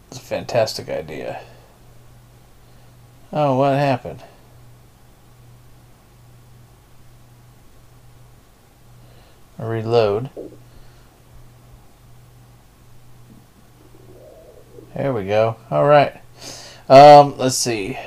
[0.08, 1.40] It's a fantastic idea.
[3.32, 4.22] Oh, what happened?
[9.58, 10.30] reload.
[14.96, 15.56] There we go.
[15.70, 16.14] All right.
[16.88, 17.98] Um, let's see.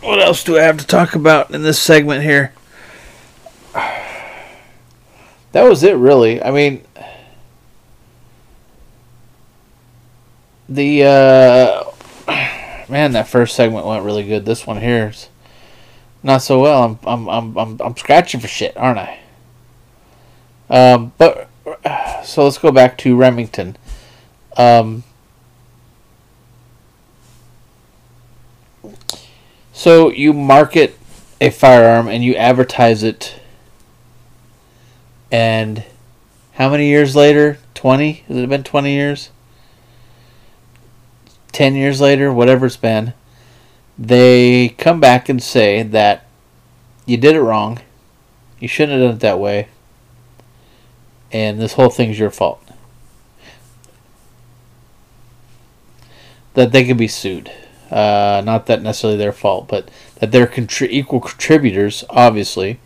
[0.00, 2.52] What else do I have to talk about in this segment here?
[5.52, 6.42] That was it, really.
[6.42, 6.84] I mean,
[10.68, 11.84] the uh,
[12.88, 14.44] man, that first segment went really good.
[14.44, 15.30] This one here's
[16.22, 16.82] not so well.
[16.84, 19.20] I'm I'm I'm I'm, I'm scratching for shit, aren't I?
[20.68, 21.48] Um, but
[22.24, 23.76] so let's go back to Remington.
[24.58, 25.04] Um,
[29.72, 30.98] so you market
[31.40, 33.40] a firearm and you advertise it,
[35.32, 35.84] and
[36.52, 37.58] how many years later?
[37.74, 38.24] Twenty?
[38.28, 39.30] Has it been twenty years?
[41.58, 43.14] 10 years later, whatever it's been,
[43.98, 46.24] they come back and say that
[47.04, 47.80] you did it wrong.
[48.60, 49.66] You shouldn't have done it that way.
[51.32, 52.62] And this whole thing's your fault.
[56.54, 57.50] That they can be sued.
[57.90, 62.80] Uh, not that necessarily their fault, but that they're contri- equal contributors, obviously,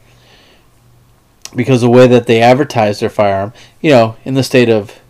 [1.56, 5.00] because the way that they advertised their firearm, you know, in the state of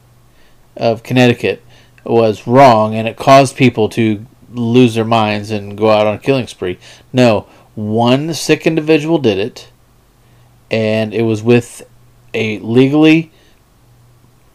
[0.77, 1.63] of Connecticut,
[2.05, 6.19] was wrong and it caused people to lose their minds and go out on a
[6.19, 6.79] killing spree.
[7.13, 9.71] No, one sick individual did it,
[10.71, 11.83] and it was with
[12.35, 13.31] a legally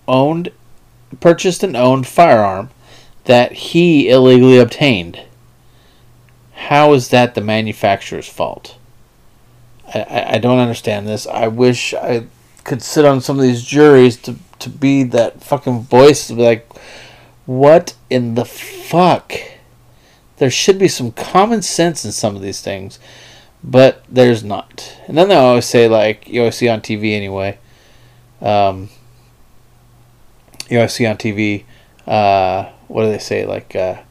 [0.07, 0.51] owned,
[1.19, 2.69] purchased and owned firearm
[3.27, 5.21] that he illegally obtained.
[6.53, 8.77] How is that the manufacturer's fault?
[9.93, 11.27] I, I, I don't understand this.
[11.27, 12.27] I wish I
[12.63, 16.41] could sit on some of these juries to, to be that fucking voice to be
[16.41, 16.71] like,
[17.45, 19.33] what in the fuck?
[20.37, 22.97] There should be some common sense in some of these things,
[23.61, 24.97] but there's not.
[25.07, 27.57] And then they always say, like, you always see on TV anyway.
[28.41, 28.89] Um,
[30.69, 31.65] you always see on TV,
[32.05, 33.45] uh, what do they say?
[33.45, 34.01] Like, uh,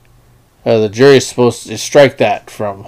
[0.65, 2.87] uh, the jury is supposed to strike that from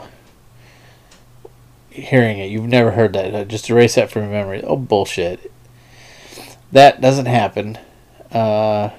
[1.91, 2.51] hearing it.
[2.51, 3.49] You've never heard that.
[3.49, 4.63] Just erase that from your memory.
[4.63, 5.51] Oh, bullshit.
[6.73, 7.79] That doesn't happen.
[8.33, 8.91] Uh,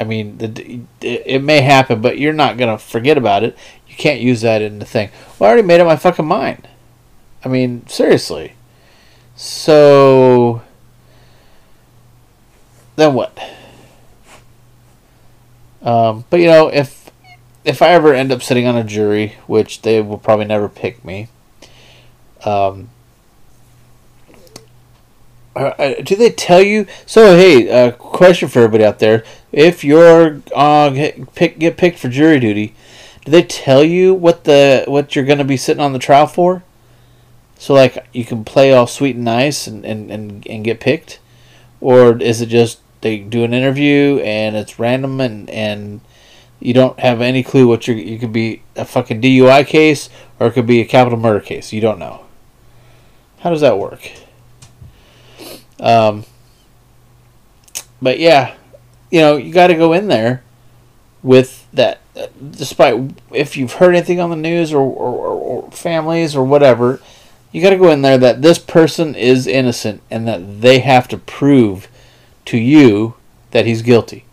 [0.00, 3.56] I mean, the, it may happen, but you're not gonna forget about it.
[3.86, 5.10] You can't use that in the thing.
[5.38, 6.68] Well, I already made up my fucking mind.
[7.44, 8.54] I mean, seriously.
[9.34, 10.62] So
[12.96, 13.38] then what?
[15.82, 17.10] Um, but you know, if
[17.64, 21.04] if I ever end up sitting on a jury, which they will probably never pick
[21.04, 21.28] me,
[22.44, 22.90] um,
[25.54, 26.86] uh, uh, do they tell you?
[27.04, 31.98] So hey, uh, question for everybody out there: If you're uh, get, pick, get picked
[31.98, 32.74] for jury duty,
[33.24, 36.26] do they tell you what the what you're going to be sitting on the trial
[36.26, 36.62] for?
[37.58, 41.18] So like you can play all sweet and nice and, and, and, and get picked,
[41.80, 46.00] or is it just they do an interview and it's random and and
[46.60, 50.08] you don't have any clue what you you could be a fucking DUI case
[50.40, 51.72] or it could be a capital murder case.
[51.72, 52.26] You don't know.
[53.40, 54.10] How does that work?
[55.80, 56.24] Um,
[58.02, 58.54] but yeah,
[59.10, 60.42] you know, you got to go in there
[61.22, 62.00] with that.
[62.50, 67.00] Despite if you've heard anything on the news or, or, or families or whatever,
[67.52, 71.06] you got to go in there that this person is innocent and that they have
[71.08, 71.88] to prove
[72.48, 73.14] to you
[73.50, 74.24] that he's guilty.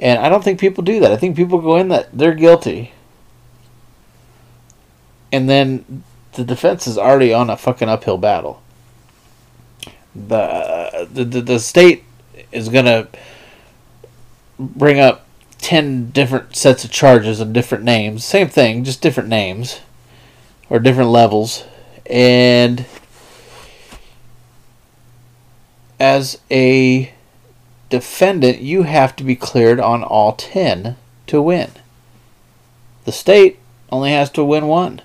[0.00, 1.12] And I don't think people do that.
[1.12, 2.92] I think people go in that they're guilty.
[5.30, 8.62] And then the defense is already on a fucking uphill battle
[10.14, 12.04] the the, the state
[12.50, 13.08] is gonna
[14.58, 15.26] bring up
[15.58, 19.80] 10 different sets of charges and different names same thing just different names
[20.68, 21.64] or different levels
[22.06, 22.84] and
[25.98, 27.12] as a
[27.92, 31.70] defendant you have to be cleared on all 10 to win
[33.04, 33.58] the state
[33.90, 35.00] only has to win one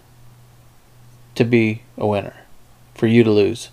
[1.36, 2.34] to be a winner
[2.96, 3.70] for you to lose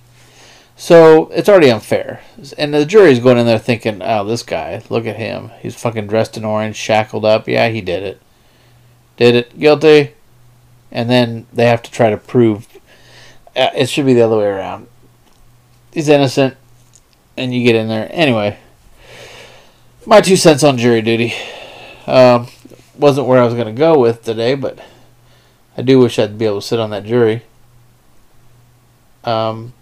[0.77, 2.21] so it's already unfair.
[2.59, 5.51] And the jury's going in there thinking, oh, this guy, look at him.
[5.61, 7.47] He's fucking dressed in orange, shackled up.
[7.47, 8.21] Yeah, he did it.
[9.17, 9.59] Did it.
[9.59, 10.15] Guilty.
[10.91, 12.67] And then they have to try to prove.
[13.57, 14.89] Uh, it should be the other way around.
[15.93, 16.57] He's innocent.
[17.37, 18.09] And you get in there.
[18.11, 18.59] Anyway,
[20.07, 21.35] my two cents on jury duty.
[22.07, 22.49] Um,
[22.97, 24.79] wasn't where I was going to go with today, but
[25.77, 27.43] I do wish I'd be able to sit on that jury.
[29.25, 29.73] Um,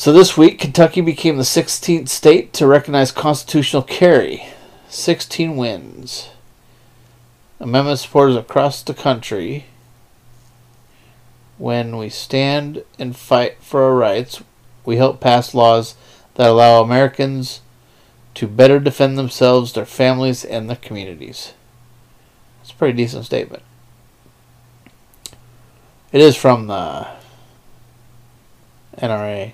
[0.00, 4.46] So this week, Kentucky became the 16th state to recognize constitutional carry.
[4.88, 6.30] 16 wins.
[7.58, 9.66] Amendment supporters across the country.
[11.58, 14.42] When we stand and fight for our rights,
[14.86, 15.96] we help pass laws
[16.40, 17.60] that allow Americans
[18.32, 21.52] to better defend themselves, their families, and their communities.
[22.62, 23.62] It's a pretty decent statement.
[26.12, 27.08] It is from the
[28.96, 29.52] NRA.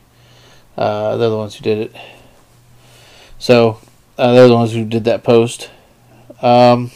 [0.78, 1.96] Uh, they're the ones who did it.
[3.40, 3.80] So,
[4.16, 5.68] Uh, they're the ones who did that post.
[6.40, 6.92] Um,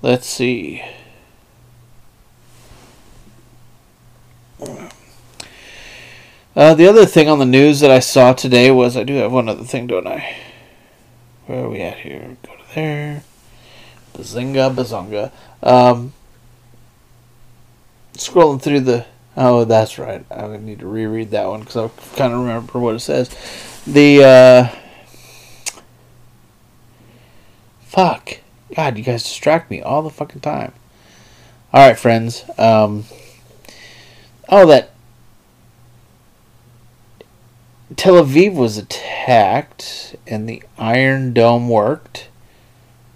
[0.00, 0.82] let's see.
[6.56, 9.32] Uh, the other thing on the news that I saw today was I do have
[9.32, 10.36] one other thing, don't I?
[11.46, 12.36] Where are we at here?
[12.42, 13.22] Go to there.
[14.14, 15.30] Bazinga, bazonga.
[15.62, 16.12] Um,
[18.14, 19.06] scrolling through the.
[19.36, 20.24] Oh, that's right.
[20.30, 23.28] I need to reread that one because I kind of remember what it says.
[23.86, 24.24] The.
[24.24, 24.76] Uh,
[27.82, 28.38] fuck.
[28.74, 30.72] God, you guys distract me all the fucking time.
[31.72, 32.44] All right, friends.
[32.58, 33.04] Um,
[34.48, 34.90] oh, that
[38.00, 42.30] Tel Aviv was attacked and the Iron Dome worked.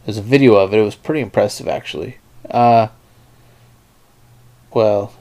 [0.04, 0.78] There's a video of it.
[0.78, 2.18] It was pretty impressive, actually.
[2.50, 2.88] Uh,
[4.74, 5.14] well,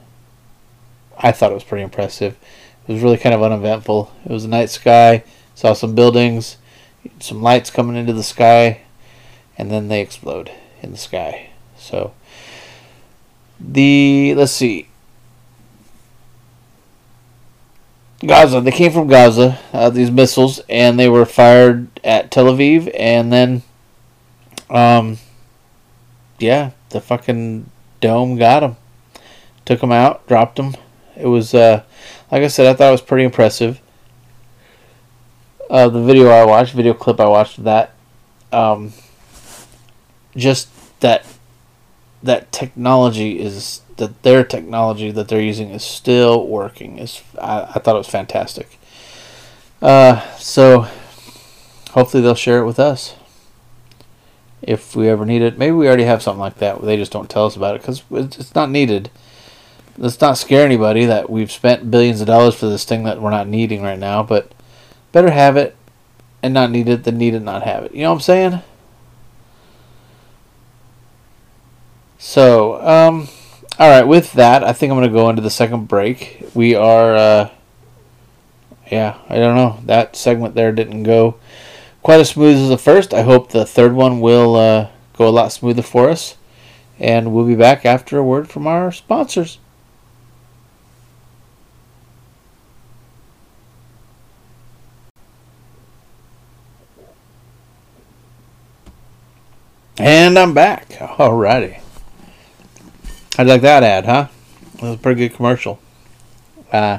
[1.16, 2.36] I thought it was pretty impressive.
[2.86, 4.12] It was really kind of uneventful.
[4.26, 5.24] It was a night sky.
[5.54, 6.58] Saw some buildings,
[7.18, 8.82] some lights coming into the sky,
[9.56, 10.50] and then they explode
[10.82, 11.48] in the sky.
[11.78, 12.12] So,
[13.58, 14.88] the let's see.
[18.26, 18.60] Gaza.
[18.60, 23.32] They came from Gaza, uh, these missiles, and they were fired at Tel Aviv, and
[23.32, 23.62] then,
[24.70, 25.18] um,
[26.38, 27.70] yeah, the fucking
[28.00, 28.76] dome got them.
[29.64, 30.74] Took them out, dropped them.
[31.16, 31.82] It was, uh,
[32.30, 33.80] like I said, I thought it was pretty impressive.
[35.70, 37.94] Uh, the video I watched, video clip I watched of that,
[38.52, 38.92] um,
[40.36, 40.68] just
[41.00, 41.24] that
[42.22, 46.98] that technology is that their technology that they're using is still working.
[46.98, 48.78] Is I, I thought it was fantastic.
[49.80, 50.88] Uh, so
[51.90, 53.14] hopefully they'll share it with us
[54.62, 55.58] if we ever need it.
[55.58, 56.82] Maybe we already have something like that.
[56.82, 59.10] They just don't tell us about it because it's not needed.
[59.96, 63.30] Let's not scare anybody that we've spent billions of dollars for this thing that we're
[63.30, 64.22] not needing right now.
[64.22, 64.52] But
[65.12, 65.76] better have it
[66.42, 67.94] and not need it than need it and not have it.
[67.94, 68.62] You know what I'm saying?
[72.18, 73.28] So, um,
[73.78, 74.06] all right.
[74.06, 76.46] With that, I think I'm going to go into the second break.
[76.54, 77.50] We are, uh,
[78.90, 79.80] yeah, I don't know.
[79.84, 81.36] That segment there didn't go
[82.02, 83.12] quite as smooth as the first.
[83.12, 86.36] I hope the third one will uh, go a lot smoother for us.
[86.98, 89.58] And we'll be back after a word from our sponsors.
[99.96, 100.90] And I'm back.
[100.90, 101.83] Alrighty.
[103.36, 104.28] How'd you like that ad, huh?
[104.74, 105.80] That was a pretty good commercial.
[106.70, 106.98] Uh,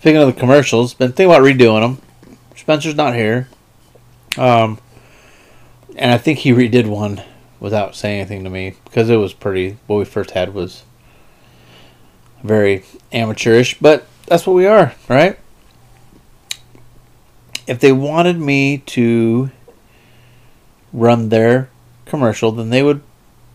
[0.00, 2.36] speaking of the commercials, been thinking about redoing them.
[2.56, 3.48] Spencer's not here.
[4.36, 4.80] Um,
[5.94, 7.22] and I think he redid one
[7.60, 9.76] without saying anything to me because it was pretty.
[9.86, 10.82] What we first had was
[12.42, 15.38] very amateurish, but that's what we are, right?
[17.68, 19.52] If they wanted me to
[20.92, 21.70] run their
[22.06, 23.02] commercial, then they would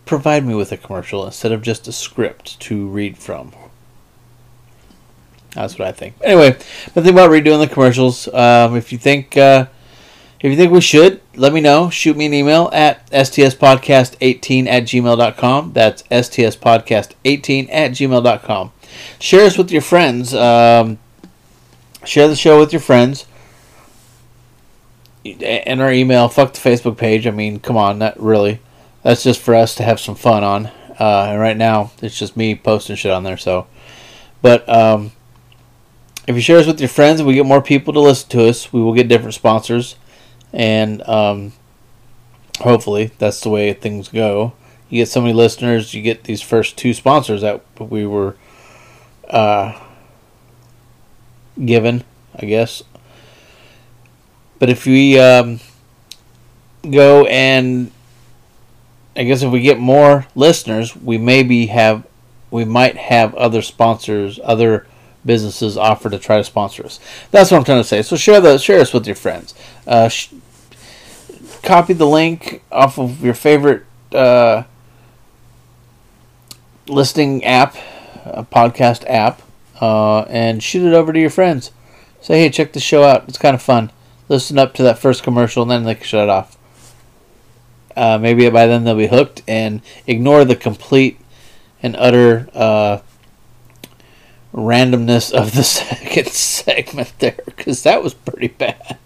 [0.08, 3.52] provide me with a commercial instead of just a script to read from.
[5.52, 6.14] That's what I think.
[6.22, 6.52] Anyway,
[6.94, 9.66] the thing about redoing the commercials, um, if you think uh,
[10.40, 11.90] if you think we should, let me know.
[11.90, 15.72] Shoot me an email at stspodcast18 at gmail.com.
[15.72, 18.72] That's stspodcast18 at gmail.com.
[19.18, 20.34] Share us with your friends.
[20.34, 20.98] Um,
[22.04, 23.26] share the show with your friends.
[25.24, 27.26] And our email, fuck the Facebook page.
[27.26, 28.60] I mean, come on, not really
[29.02, 30.66] that's just for us to have some fun on.
[30.98, 33.36] Uh, and right now, it's just me posting shit on there.
[33.36, 33.66] So,
[34.42, 35.12] but um,
[36.26, 38.72] if you share us with your friends we get more people to listen to us,
[38.72, 39.96] we will get different sponsors,
[40.52, 41.52] and um,
[42.60, 44.52] hopefully that's the way things go.
[44.90, 48.36] You get so many listeners, you get these first two sponsors that we were
[49.30, 49.78] uh,
[51.64, 52.82] given, I guess.
[54.58, 55.60] But if we um,
[56.90, 57.90] go and
[59.18, 62.06] I guess if we get more listeners, we maybe have,
[62.52, 64.86] we might have other sponsors, other
[65.26, 67.00] businesses offer to try to sponsor us.
[67.32, 68.02] That's what I'm trying to say.
[68.02, 69.54] So share the share us with your friends.
[69.88, 70.28] Uh, sh-
[71.64, 74.62] copy the link off of your favorite uh,
[76.86, 77.76] listening app,
[78.24, 79.42] a podcast app,
[79.80, 81.72] uh, and shoot it over to your friends.
[82.20, 83.28] Say, hey, check the show out.
[83.28, 83.90] It's kind of fun.
[84.28, 86.57] Listen up to that first commercial, and then they can shut it off.
[87.98, 91.18] Uh, maybe by then they'll be hooked and ignore the complete
[91.82, 93.00] and utter uh,
[94.54, 98.96] randomness of the second segment there because that was pretty bad.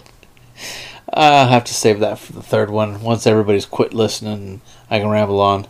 [1.11, 4.61] I'll have to save that for the third one once everybody's quit listening.
[4.91, 5.67] I can ramble on.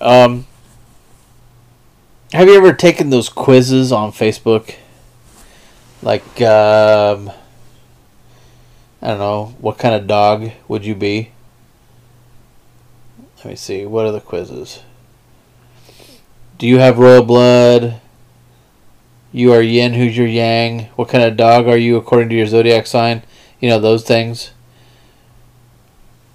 [0.00, 0.46] Um,
[2.32, 4.76] have you ever taken those quizzes on Facebook?
[6.02, 7.32] Like, um,
[9.02, 11.32] I don't know, what kind of dog would you be?
[13.46, 13.86] Let me see.
[13.86, 14.82] What are the quizzes?
[16.58, 18.00] Do you have royal blood?
[19.30, 20.86] You are yin, who's your yang?
[20.96, 23.22] What kind of dog are you according to your zodiac sign?
[23.60, 24.50] You know, those things.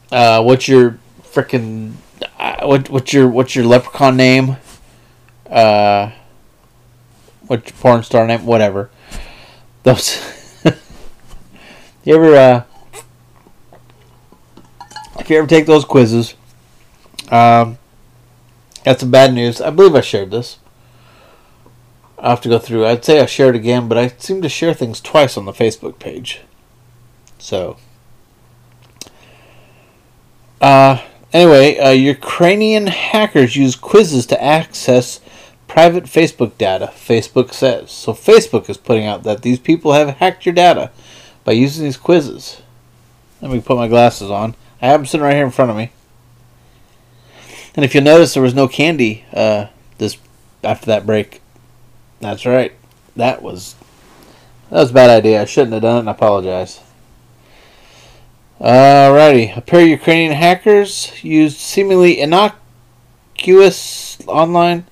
[0.09, 1.95] Uh, what's your freaking
[2.39, 4.55] uh, what what's your what's your leprechaun name?
[5.49, 6.11] Uh
[7.47, 8.45] what's your porn star name?
[8.45, 8.89] Whatever.
[9.83, 10.17] Those
[12.05, 12.63] You ever uh
[15.19, 16.35] if you ever take those quizzes,
[17.31, 17.77] um
[18.83, 19.61] got some bad news.
[19.61, 20.59] I believe I shared this.
[22.17, 22.85] i have to go through.
[22.85, 25.99] I'd say I shared again, but I seem to share things twice on the Facebook
[25.99, 26.41] page.
[27.39, 27.77] So
[30.61, 31.01] uh,
[31.33, 35.19] anyway, uh, Ukrainian hackers use quizzes to access
[35.67, 37.89] private Facebook data, Facebook says.
[37.89, 40.91] So Facebook is putting out that these people have hacked your data
[41.43, 42.61] by using these quizzes.
[43.41, 44.55] Let me put my glasses on.
[44.81, 45.91] I have them sitting right here in front of me.
[47.75, 49.67] And if you notice, there was no candy uh,
[49.97, 50.17] this
[50.63, 51.41] after that break.
[52.19, 52.73] That's right.
[53.15, 53.75] That was
[54.69, 55.41] that was a bad idea.
[55.41, 56.81] I shouldn't have done it, and I apologize.
[58.59, 59.55] Alrighty.
[59.57, 64.85] A pair of Ukrainian hackers used seemingly innocuous online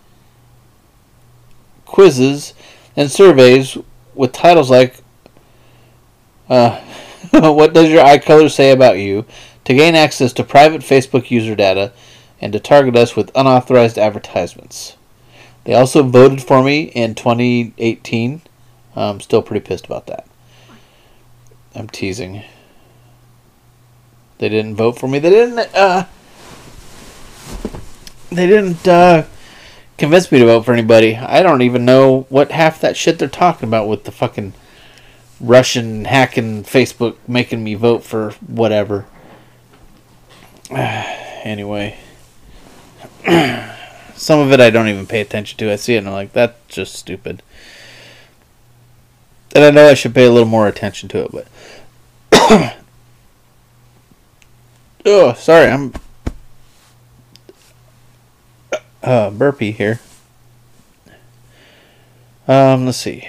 [1.86, 2.54] quizzes
[2.96, 3.78] and surveys
[4.16, 4.96] with titles like
[6.50, 6.80] uh,
[7.32, 9.26] What Does Your Eye Color Say About You?
[9.66, 11.92] to gain access to private Facebook user data
[12.42, 14.96] and to target us with unauthorized advertisements.
[15.66, 18.42] They also voted for me in 2018.
[18.96, 20.26] I'm still pretty pissed about that.
[21.76, 22.44] I'm teasing.
[24.40, 25.20] They didn't vote for me.
[25.20, 25.60] They didn't.
[25.76, 26.06] Uh,
[28.32, 29.26] they didn't uh,
[29.98, 31.16] convince me to vote for anybody.
[31.16, 34.54] I don't even know what half that shit they're talking about with the fucking
[35.40, 39.06] Russian hacking Facebook making me vote for whatever.
[40.72, 41.98] anyway,
[44.16, 45.72] some of it I don't even pay attention to.
[45.72, 47.42] I see it and I'm like, that's just stupid.
[49.56, 52.76] And I know I should pay a little more attention to it, but
[55.06, 55.94] Oh, sorry, I'm
[59.02, 60.00] uh, burpee here.
[62.48, 63.28] Um, let's see.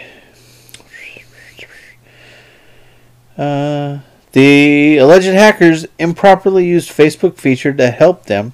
[3.38, 4.00] Uh,
[4.32, 8.52] the alleged hackers improperly used Facebook feature to help them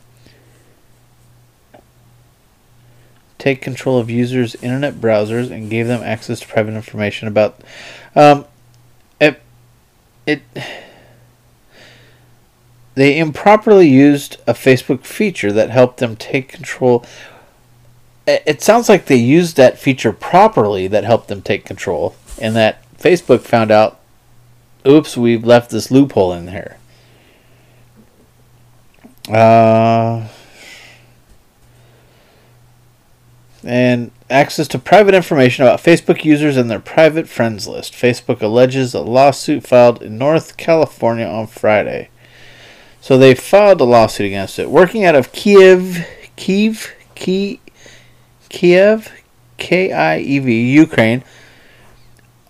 [3.47, 7.61] take control of users' internet browsers and gave them access to private information about.
[8.17, 8.45] Um,
[9.21, 9.41] it,
[10.27, 10.43] it
[12.97, 17.05] they improperly used a Facebook feature that helped them take control.
[18.27, 22.83] It sounds like they used that feature properly that helped them take control, and that
[22.99, 24.01] Facebook found out,
[24.85, 26.79] oops, we've left this loophole in here.
[29.29, 30.27] Uh,
[33.67, 37.93] and access to private information about Facebook users and their private friends list.
[37.93, 42.11] Facebook alleges a lawsuit filed in North California on Friday.
[43.01, 44.71] So they filed a lawsuit against it.
[44.71, 46.07] Working out of Kiev,
[46.37, 47.61] Kiev, Kiev,
[48.49, 49.13] Kiev,
[49.59, 51.25] K I E V, Ukraine,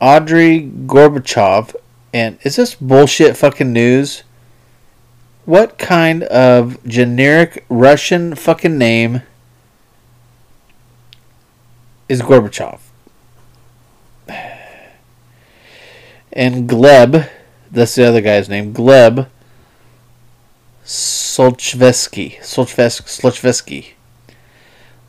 [0.01, 1.75] Audrey Gorbachev,
[2.13, 4.23] and is this bullshit fucking news?
[5.45, 9.23] What kind of generic Russian fucking name
[12.09, 12.81] is Gorbachev?
[16.33, 17.29] And Gleb,
[17.71, 19.29] that's the other guy's name, Gleb
[20.87, 22.39] Solchvesky.
[22.41, 23.93] Solchvesky.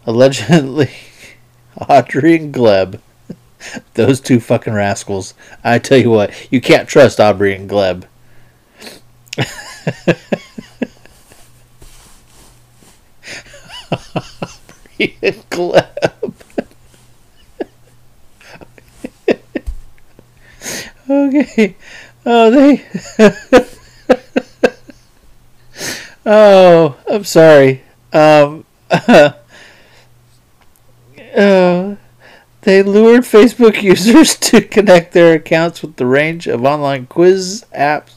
[0.05, 0.89] Allegedly,
[1.89, 2.99] Audrey and Gleb.
[3.93, 5.33] Those two fucking rascals.
[5.63, 8.05] I tell you what, you can't trust Aubrey and Gleb.
[13.91, 16.65] Aubrey and Gleb.
[21.09, 21.75] Okay.
[22.25, 22.85] Oh, they.
[26.29, 27.83] Oh, I'm sorry.
[28.11, 29.31] Um, uh,
[32.61, 38.15] they lured Facebook users to connect their accounts with the range of online quiz apps.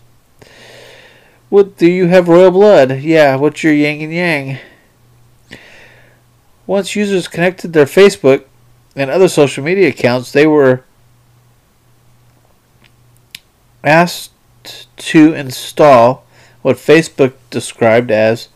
[1.50, 2.98] What do you have royal blood?
[2.98, 4.58] Yeah, what's your yang and yang?
[6.66, 8.46] Once users connected their Facebook
[8.96, 10.82] and other social media accounts, they were
[13.84, 14.32] asked
[14.96, 16.24] to install
[16.62, 18.48] what Facebook described as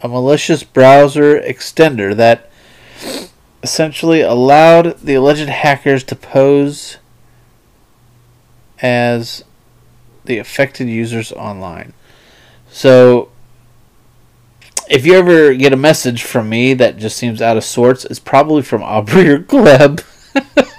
[0.00, 2.50] a malicious browser extender that
[3.62, 6.98] essentially allowed the alleged hackers to pose
[8.80, 9.44] as
[10.24, 11.92] the affected users online.
[12.70, 13.30] So,
[14.88, 18.18] if you ever get a message from me that just seems out of sorts, it's
[18.20, 20.04] probably from Aubrey or Gleb.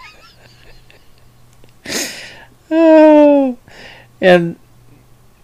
[2.71, 3.57] oh,
[4.21, 4.57] and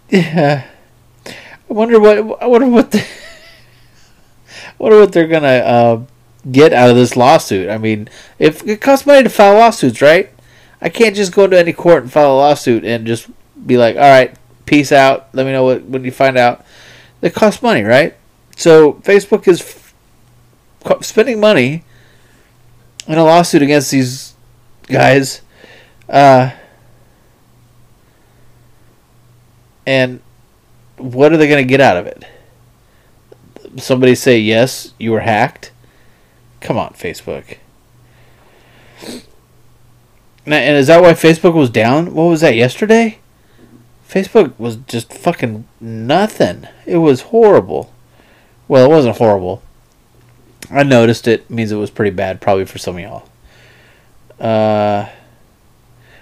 [0.09, 0.67] yeah,
[1.27, 3.05] I wonder what I wonder what the,
[4.77, 6.03] wonder what they're gonna uh,
[6.51, 7.69] get out of this lawsuit.
[7.69, 8.09] I mean,
[8.39, 10.29] if it costs money to file lawsuits, right?
[10.81, 13.29] I can't just go into any court and file a lawsuit and just
[13.65, 15.29] be like, all right, peace out.
[15.33, 16.65] Let me know what when you find out.
[17.21, 18.15] It costs money, right?
[18.57, 21.85] So Facebook is f- spending money
[23.07, 24.33] in a lawsuit against these
[24.83, 25.41] guys.
[26.09, 26.51] Uh,
[29.85, 30.21] and
[30.97, 32.23] what are they going to get out of it?
[33.77, 35.71] Somebody say, yes, you were hacked.
[36.61, 37.57] Come on, Facebook.
[40.45, 42.13] And is that why Facebook was down?
[42.13, 43.19] What was that yesterday?
[44.07, 46.67] Facebook was just fucking nothing.
[46.85, 47.93] It was horrible.
[48.67, 49.63] Well, it wasn't horrible.
[50.69, 51.41] I noticed it.
[51.41, 53.29] it means it was pretty bad, probably for some of y'all.
[54.39, 55.09] Uh,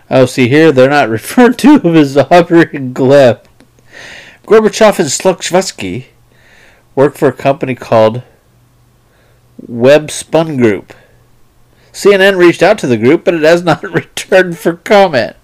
[0.09, 3.45] oh, see here, they're not referred to him as Aubrey and Gleb.
[4.45, 6.05] Gorbachev and Slukshvetsky
[6.95, 8.23] work for a company called
[9.67, 10.93] Web Sun Group.
[11.93, 15.35] CNN reached out to the group, but it has not returned for comment.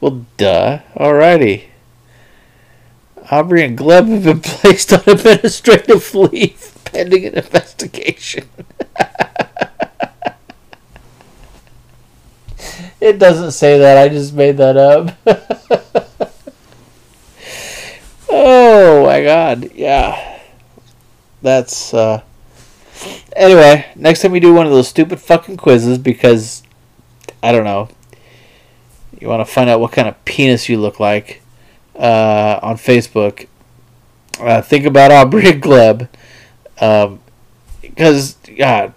[0.00, 0.80] Well, duh.
[0.96, 1.64] Alrighty.
[3.30, 8.48] Aubrey and Gleb have been placed on administrative leave pending an investigation.
[13.00, 13.96] it doesn't say that.
[13.96, 16.03] I just made that up.
[18.36, 19.72] Oh my god.
[19.74, 20.40] Yeah.
[21.42, 22.22] That's uh
[23.36, 26.62] Anyway, next time we do one of those stupid fucking quizzes because
[27.42, 27.88] I don't know.
[29.20, 31.42] You want to find out what kind of penis you look like
[31.96, 33.48] uh, on Facebook.
[34.40, 36.08] Uh, think about Aubrey Gleb.
[36.80, 37.20] Um,
[37.80, 38.94] because, God,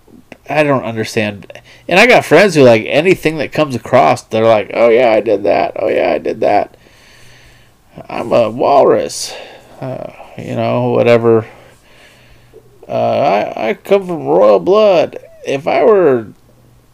[0.49, 1.51] I don't understand.
[1.87, 5.21] And I got friends who like anything that comes across, they're like, oh yeah, I
[5.21, 5.73] did that.
[5.77, 6.76] Oh yeah, I did that.
[8.09, 9.33] I'm a walrus.
[9.79, 11.45] Uh, you know, whatever
[12.87, 15.17] uh, I, I come from royal blood.
[15.45, 16.27] If I were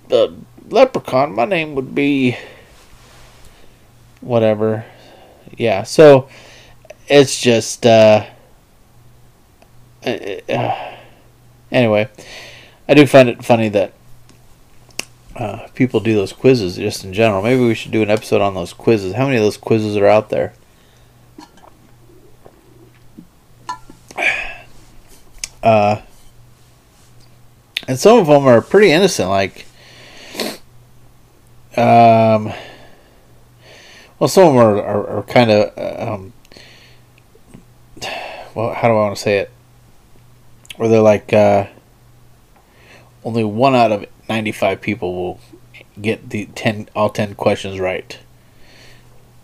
[0.10, 0.34] a
[0.70, 2.38] leprechaun, my name would be
[4.22, 4.86] whatever.
[5.56, 6.30] Yeah, so
[7.08, 8.26] it's just uh,
[10.06, 10.96] uh,
[11.72, 12.10] anyway.
[12.88, 13.94] I do find it funny that
[15.36, 17.42] uh, people do those quizzes just in general.
[17.42, 19.14] Maybe we should do an episode on those quizzes.
[19.14, 20.54] How many of those quizzes are out there?
[25.64, 26.02] Uh,
[27.88, 29.66] and some of them are pretty innocent, like,
[31.78, 32.52] um,
[34.20, 36.34] well, some of them are, are, are kind of, um,
[38.54, 39.52] well, how do I want to say it?
[40.76, 41.68] Where they're like, uh,
[43.24, 45.40] only one out of 95 people will
[46.02, 48.20] get the 10, all 10 questions right.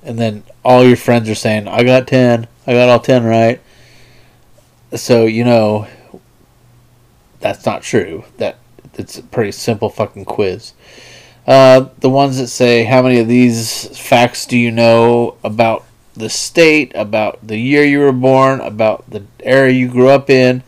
[0.03, 3.61] And then all your friends are saying, I got 10, I got all 10 right.
[4.95, 5.87] So, you know,
[7.39, 8.25] that's not true.
[8.37, 8.57] That
[8.95, 10.73] it's a pretty simple fucking quiz.
[11.47, 16.29] Uh, the ones that say how many of these facts do you know about the
[16.29, 20.61] state, about the year you were born, about the area you grew up in,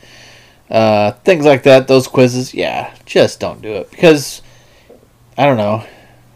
[0.70, 1.88] uh, things like that.
[1.88, 4.42] Those quizzes, yeah, just don't do it because
[5.38, 5.86] I don't know.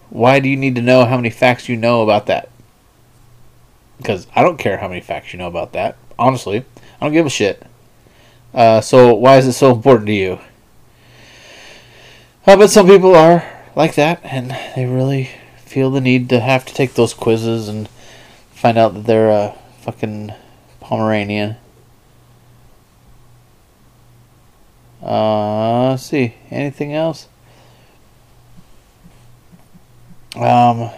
[0.09, 2.49] Why do you need to know how many facts you know about that?
[3.97, 5.97] Because I don't care how many facts you know about that.
[6.19, 6.65] Honestly,
[6.99, 7.65] I don't give a shit.
[8.55, 10.39] Uh, so why is it so important to you?
[12.47, 13.43] Uh, but some people are
[13.75, 17.89] like that, and they really feel the need to have to take those quizzes and
[18.51, 20.31] find out that they're a fucking
[20.79, 21.57] Pomeranian.
[25.03, 26.35] Uh, let's see.
[26.49, 27.27] Anything else?
[30.37, 30.91] Um,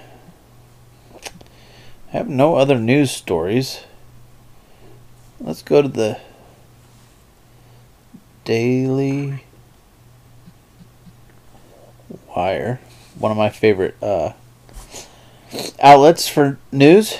[1.13, 3.81] I have no other news stories.
[5.39, 6.19] Let's go to the
[8.47, 9.43] Daily
[12.33, 12.79] Wire,
[13.19, 14.31] one of my favorite uh,
[15.81, 17.17] outlets for news.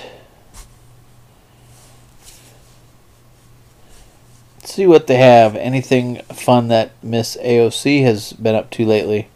[4.56, 5.54] Let's see what they have.
[5.54, 9.28] Anything fun that Miss AOC has been up to lately?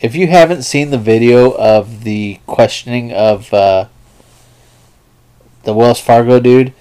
[0.00, 3.86] If you haven't seen the video of the questioning of uh,
[5.62, 6.72] the Wells Fargo dude,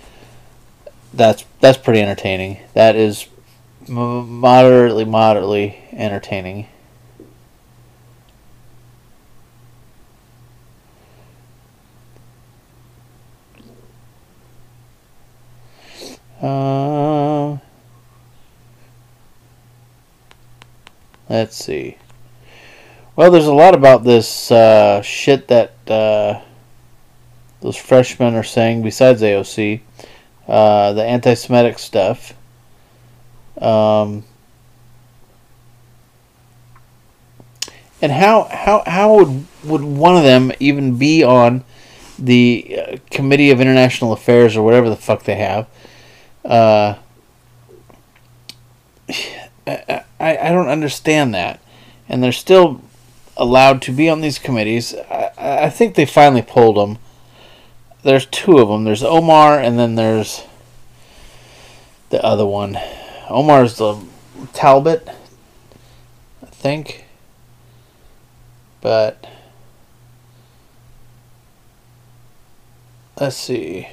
[1.18, 2.60] that's that's pretty entertaining.
[2.74, 3.28] That is
[3.88, 6.68] moderately moderately entertaining.
[16.42, 17.60] Um,
[21.28, 21.98] let's see.
[23.16, 26.42] Well, there's a lot about this uh, shit that uh,
[27.62, 29.82] those freshmen are saying besides AOC.
[30.48, 32.34] Uh, the anti Semitic stuff.
[33.60, 34.24] Um,
[38.02, 41.64] and how, how, how would, would one of them even be on
[42.20, 45.68] the uh, Committee of International Affairs or whatever the fuck they have?
[46.46, 46.96] Uh,
[49.68, 51.60] I, I don't understand that.
[52.08, 52.82] And they're still
[53.36, 54.96] allowed to be on these committees.
[55.10, 57.00] I, I think they finally pulled them.
[58.08, 58.86] There's two of them.
[58.86, 60.46] There's Omar, and then there's
[62.10, 62.78] the other one.
[63.30, 64.02] Omar's the
[64.54, 65.10] Talbot,
[66.42, 67.04] I think.
[68.80, 69.28] But
[73.20, 73.90] let's see.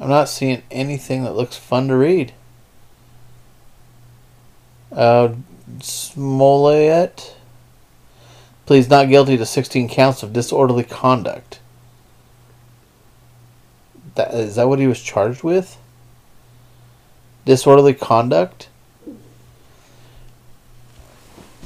[0.00, 2.32] I'm not seeing anything that looks fun to read.
[4.90, 5.34] Uh,
[5.80, 7.36] Smollett
[8.66, 11.60] pleads not guilty to 16 counts of disorderly conduct.
[14.14, 15.78] That, is that what he was charged with?
[17.44, 18.68] Disorderly conduct?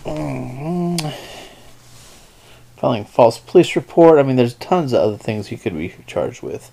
[0.05, 1.09] Mm-hmm.
[2.77, 4.19] Filing false police report.
[4.19, 6.71] I mean, there's tons of other things he could be charged with.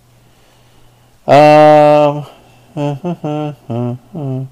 [1.28, 2.26] Um.
[2.76, 4.46] Uh,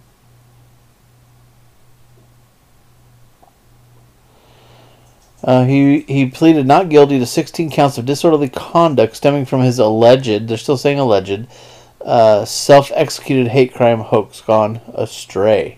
[5.46, 10.48] he he pleaded not guilty to 16 counts of disorderly conduct stemming from his alleged,
[10.48, 11.48] they're still saying alleged,
[12.06, 15.78] uh, self-executed hate crime hoax gone astray.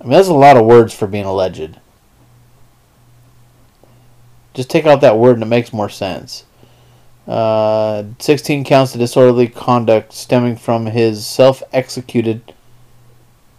[0.00, 1.78] I mean, that's a lot of words for being alleged.
[4.54, 6.44] Just take out that word and it makes more sense.
[7.26, 12.54] Uh, 16 counts of disorderly conduct stemming from his self executed.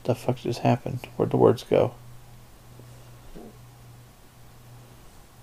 [0.06, 1.08] The fuck just happened?
[1.16, 1.94] Where'd the words go?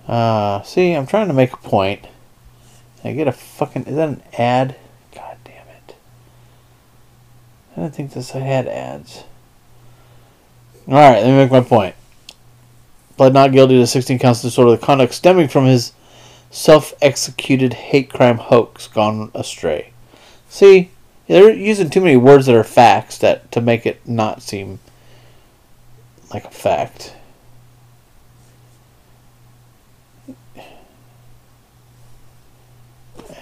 [0.06, 2.06] Uh, see, I'm trying to make a point.
[3.02, 3.84] I get a fucking.
[3.84, 4.76] Is that an ad?
[5.14, 5.96] God damn it.
[7.76, 9.24] I didn't think this had ads.
[10.88, 11.96] Alright, let me make my point.
[13.16, 15.92] Pled not guilty to 16 counts of disorderly conduct stemming from his
[16.50, 19.92] self executed hate crime hoax gone astray.
[20.48, 20.90] See,
[21.26, 24.78] they're using too many words that are facts that to make it not seem
[26.32, 27.16] like a fact.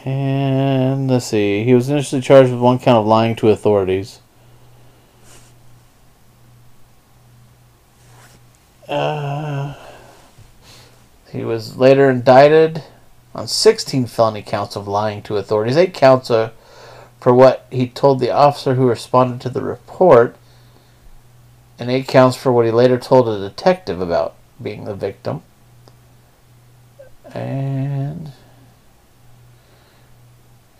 [0.04, 1.64] And let's see.
[1.64, 4.20] He was initially charged with one count of lying to authorities.
[8.86, 9.74] Uh,
[11.30, 12.84] he was later indicted
[13.34, 16.52] on 16 felony counts of lying to authorities, eight counts of,
[17.18, 20.36] for what he told the officer who responded to the report,
[21.78, 25.42] and eight counts for what he later told a detective about being the victim.
[27.32, 28.32] And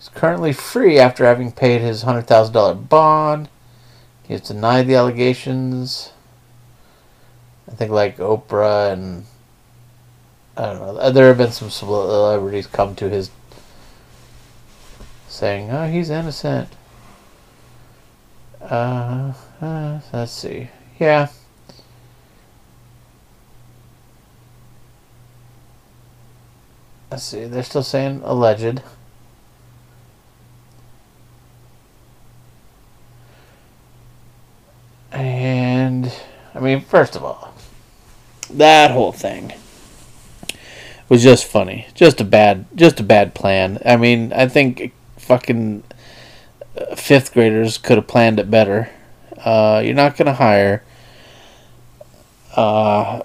[0.05, 3.49] he's currently free after having paid his $100,000 bond.
[4.23, 6.11] He has denied the allegations.
[7.69, 9.25] I think like Oprah and
[10.57, 10.97] I don't know.
[10.97, 13.29] Uh, there have been some celebrities come to his
[15.27, 16.69] saying, "Oh, he's innocent."
[18.61, 20.69] Uh, uh, let's see.
[20.97, 21.27] Yeah.
[27.11, 27.45] Let's see.
[27.45, 28.81] They're still saying alleged.
[35.15, 36.11] And
[36.53, 37.53] I mean, first of all,
[38.49, 39.53] that whole thing
[41.07, 41.87] was just funny.
[41.93, 43.79] Just a bad, just a bad plan.
[43.85, 45.83] I mean, I think fucking
[46.77, 48.89] uh, fifth graders could have planned it better.
[49.37, 50.83] Uh, you're not gonna hire
[52.55, 53.21] uh,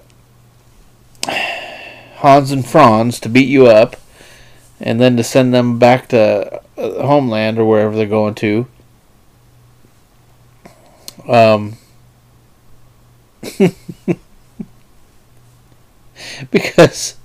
[1.27, 3.97] Hans and Franz to beat you up,
[4.79, 8.67] and then to send them back to uh, homeland or wherever they're going to.
[11.27, 11.77] Um.
[16.51, 17.15] because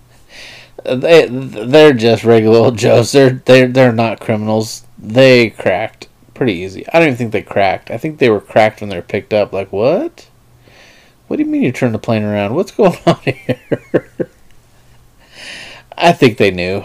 [0.85, 3.12] they they're just regular old Joes.
[3.12, 4.87] They're they're they're not criminals.
[4.99, 6.87] They cracked pretty easy.
[6.89, 7.91] I don't even think they cracked.
[7.91, 9.53] I think they were cracked when they were picked up.
[9.53, 10.29] Like what?
[11.27, 12.55] What do you mean you turned the plane around?
[12.55, 14.21] What's going on here?
[15.99, 16.85] I think they knew,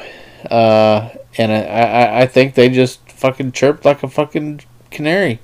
[0.50, 5.40] uh, and I, I I think they just fucking chirped like a fucking canary.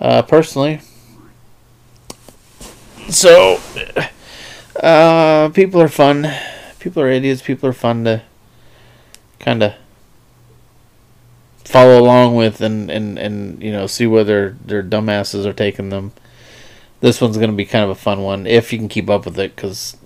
[0.00, 0.80] Uh, personally.
[3.10, 3.60] So,
[4.76, 6.32] uh, people are fun
[6.80, 7.42] people are idiots.
[7.42, 8.22] People are fun to
[9.38, 9.74] kind of
[11.64, 15.90] follow along with and, and, and you know see where their their dumbasses are taking
[15.90, 16.12] them.
[17.00, 19.38] This one's gonna be kind of a fun one if you can keep up with
[19.38, 19.96] it because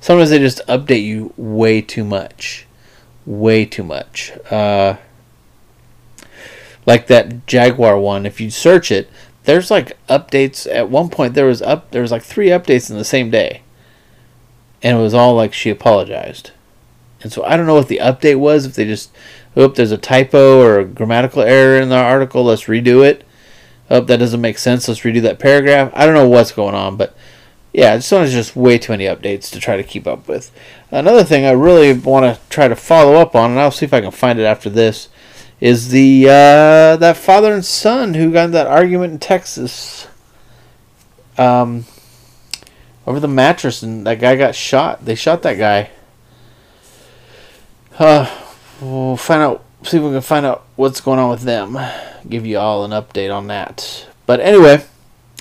[0.00, 2.66] sometimes they just update you way too much,
[3.24, 4.32] way too much.
[4.50, 4.96] Uh,
[6.86, 9.08] like that Jaguar one, if you search it,
[9.44, 10.70] there's like updates.
[10.70, 13.62] At one point, there was up there was like three updates in the same day,
[14.82, 16.52] and it was all like she apologized.
[17.22, 18.64] And so I don't know what the update was.
[18.64, 19.10] If they just,
[19.56, 23.26] oh, there's a typo or a grammatical error in the article, let's redo it.
[23.90, 24.88] Oh, that doesn't make sense.
[24.88, 25.90] Let's redo that paragraph.
[25.94, 27.14] I don't know what's going on, but
[27.72, 30.50] yeah, this one is just way too many updates to try to keep up with.
[30.90, 33.94] Another thing I really want to try to follow up on, and I'll see if
[33.94, 35.08] I can find it after this,
[35.60, 40.08] is the uh, that father and son who got that argument in Texas
[41.36, 41.84] um,
[43.06, 45.04] over the mattress, and that guy got shot.
[45.04, 45.90] They shot that guy.
[47.98, 48.30] Uh,
[48.80, 49.64] we'll find out.
[49.82, 51.78] See if we can find out what's going on with them.
[52.28, 54.06] Give you all an update on that.
[54.26, 54.84] But anyway,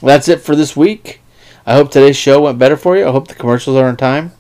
[0.01, 1.21] that's it for this week.
[1.65, 3.05] I hope today's show went better for you.
[3.05, 4.31] I hope the commercials are on time.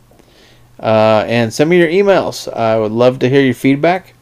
[0.79, 2.51] Uh, and send me your emails.
[2.51, 4.13] I would love to hear your feedback.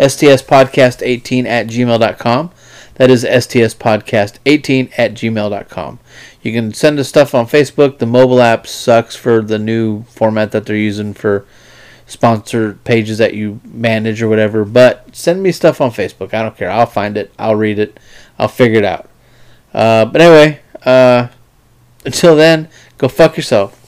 [0.00, 2.50] STSpodcast18 at gmail.com.
[2.94, 5.98] That is STSpodcast18 at gmail.com.
[6.42, 7.98] You can send us stuff on Facebook.
[7.98, 11.46] The mobile app sucks for the new format that they're using for
[12.06, 14.64] sponsor pages that you manage or whatever.
[14.64, 16.34] But send me stuff on Facebook.
[16.34, 16.70] I don't care.
[16.70, 17.32] I'll find it.
[17.38, 17.98] I'll read it.
[18.38, 19.08] I'll figure it out.
[19.72, 21.28] Uh, but anyway, uh,
[22.04, 23.79] until then, go fuck yourself.